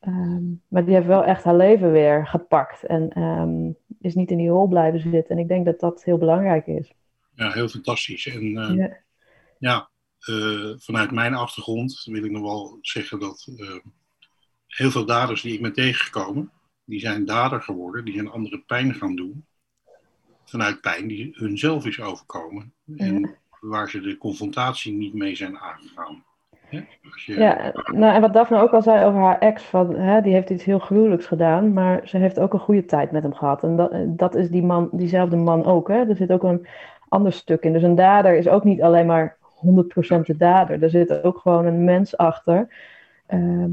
[0.00, 2.84] Ehm, maar die heeft wel echt haar leven weer gepakt.
[2.84, 3.70] En ehm,
[4.00, 5.36] is niet in die rol blijven zitten.
[5.36, 6.92] En ik denk dat dat heel belangrijk is.
[7.34, 8.26] Ja, heel fantastisch.
[8.26, 8.96] En eh, Ja.
[9.58, 13.76] ja, eh, vanuit mijn achtergrond wil ik nog wel zeggen dat eh,
[14.66, 16.50] heel veel daders die ik ben tegengekomen,
[16.84, 19.46] die zijn dader geworden, die zijn anderen pijn gaan doen.
[20.44, 22.74] Vanuit pijn die hunzelf is overkomen.
[22.96, 26.24] En waar ze de confrontatie niet mee zijn aangegaan.
[26.68, 26.80] Hè?
[27.24, 30.50] Ja, nou, en wat Daphne ook al zei over haar ex, van, hè, die heeft
[30.50, 33.62] iets heel gruwelijks gedaan, maar ze heeft ook een goede tijd met hem gehad.
[33.62, 35.88] En dat, dat is die man, diezelfde man ook.
[35.88, 36.08] Hè?
[36.08, 36.66] Er zit ook een
[37.08, 37.72] ander stuk in.
[37.72, 40.82] Dus een dader is ook niet alleen maar 100% de dader.
[40.82, 42.74] Er zit ook gewoon een mens achter.
[43.26, 43.70] Ehm,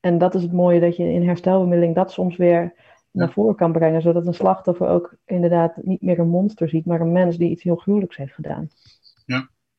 [0.00, 2.74] en dat is het mooie dat je in herstelbemiddeling dat soms weer
[3.10, 7.00] naar voren kan brengen, zodat een slachtoffer ook inderdaad niet meer een monster ziet, maar
[7.00, 8.68] een mens die iets heel gruwelijks heeft gedaan.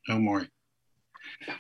[0.02, 0.50] Heel mooi.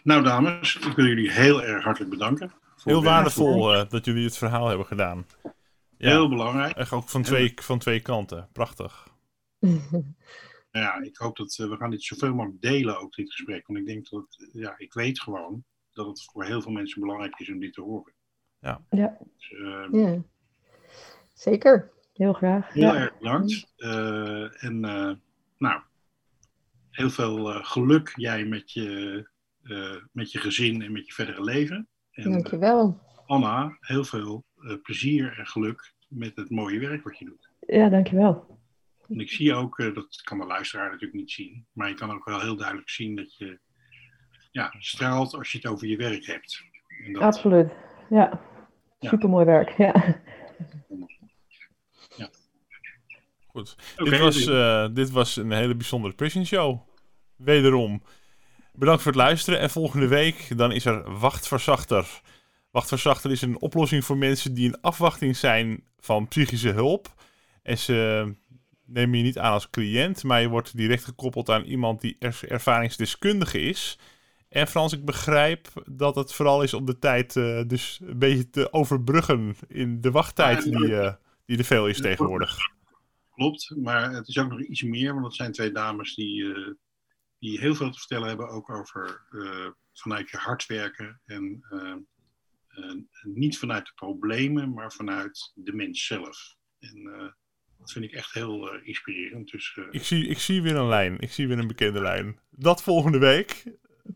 [0.03, 2.51] Nou, dames, ik wil jullie heel erg hartelijk bedanken.
[2.83, 5.25] Heel waardevol eh, dat jullie het verhaal hebben gedaan.
[5.97, 6.75] Ja, Heel belangrijk.
[6.75, 8.49] echt ook van twee, van twee kanten.
[8.51, 9.07] Prachtig.
[9.59, 9.83] Nou
[10.85, 13.67] ja, ik hoop dat eh, we gaan dit zoveel mogelijk delen, ook dit gesprek.
[13.67, 17.01] Want ik denk dat, het, ja, ik weet gewoon dat het voor heel veel mensen
[17.01, 18.13] belangrijk is om dit te horen.
[18.59, 18.81] Ja.
[18.89, 19.17] Ja.
[19.37, 20.21] Dus, eh, Ja.
[21.33, 21.91] Zeker.
[22.13, 22.73] Heel graag.
[22.73, 22.95] heel Ja.
[22.95, 23.73] erg bedankt.
[23.75, 25.11] Eh, en eh,
[25.57, 25.81] nou,
[26.89, 29.27] heel veel eh, geluk jij met je,
[30.11, 31.87] met je gezin en met je verdere leven.
[32.11, 32.99] En eh, Dankjewel.
[33.25, 37.49] Anna, heel veel eh, plezier en geluk met het mooie werk wat je doet.
[37.67, 38.57] ja, dankjewel.
[39.07, 42.11] En ik zie ook, eh, dat kan de luisteraar natuurlijk niet zien, maar je kan
[42.11, 43.59] ook wel heel duidelijk zien dat je
[44.51, 46.63] ja, straalt als je het over je werk hebt.
[47.05, 47.71] En dat, Absoluut.
[48.09, 48.41] Ja.
[48.99, 49.09] Ja.
[49.09, 49.69] Supermooi werk.
[49.77, 50.21] Ja.
[53.47, 53.75] Goed.
[53.97, 56.79] Oké, dit, was, dus- eh, dit was een hele bijzondere Prison Show.
[57.35, 58.01] Wederom.
[58.73, 59.59] Bedankt voor het luisteren.
[59.59, 62.21] En volgende week dan is er Wachtverzachter.
[62.71, 67.13] Wachtverzachter is een oplossing voor mensen die in afwachting zijn van psychische hulp.
[67.63, 68.31] En ze
[68.85, 72.39] nemen je niet aan als cliënt, maar je wordt direct gekoppeld aan iemand die er-
[72.47, 73.99] ervaringsdeskundige is.
[74.49, 78.49] En Frans, ik begrijp dat het vooral is om de tijd eh, dus een beetje
[78.49, 81.13] te overbruggen in de wachttijd die, eh,
[81.45, 82.57] die er veel is tegenwoordig.
[83.35, 86.73] Klopt, maar het is ook nog iets meer, want het zijn twee dames die, eh,
[87.39, 91.63] die heel veel te vertellen hebben ook over eh, vanuit je hart werken en
[93.23, 96.55] niet vanuit de problemen, maar vanuit de mens zelf.
[96.79, 97.03] En
[97.77, 99.51] dat vind ik echt heel inspirerend.
[99.51, 101.19] Dus, ik, zie, ik zie weer een lijn.
[101.19, 102.39] Ik zie weer een bekende lijn.
[102.49, 103.63] Dat volgende week.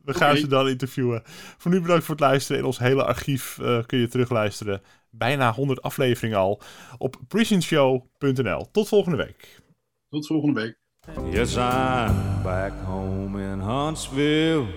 [0.04, 1.22] We gaan ze dan interviewen.
[1.58, 2.62] Voor nu bedankt voor het luisteren.
[2.62, 3.56] In ons hele archief
[3.86, 4.82] kun je terugluisteren.
[5.10, 6.62] Bijna 100 afleveringen al.
[6.98, 8.72] Op prisonshow.nl.
[8.72, 9.62] Tot volgende week.
[10.10, 10.83] Tot volgende week.
[11.06, 14.70] Yes, I'm back home in Huntsville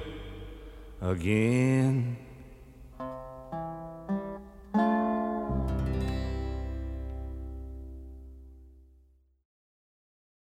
[1.01, 2.17] again.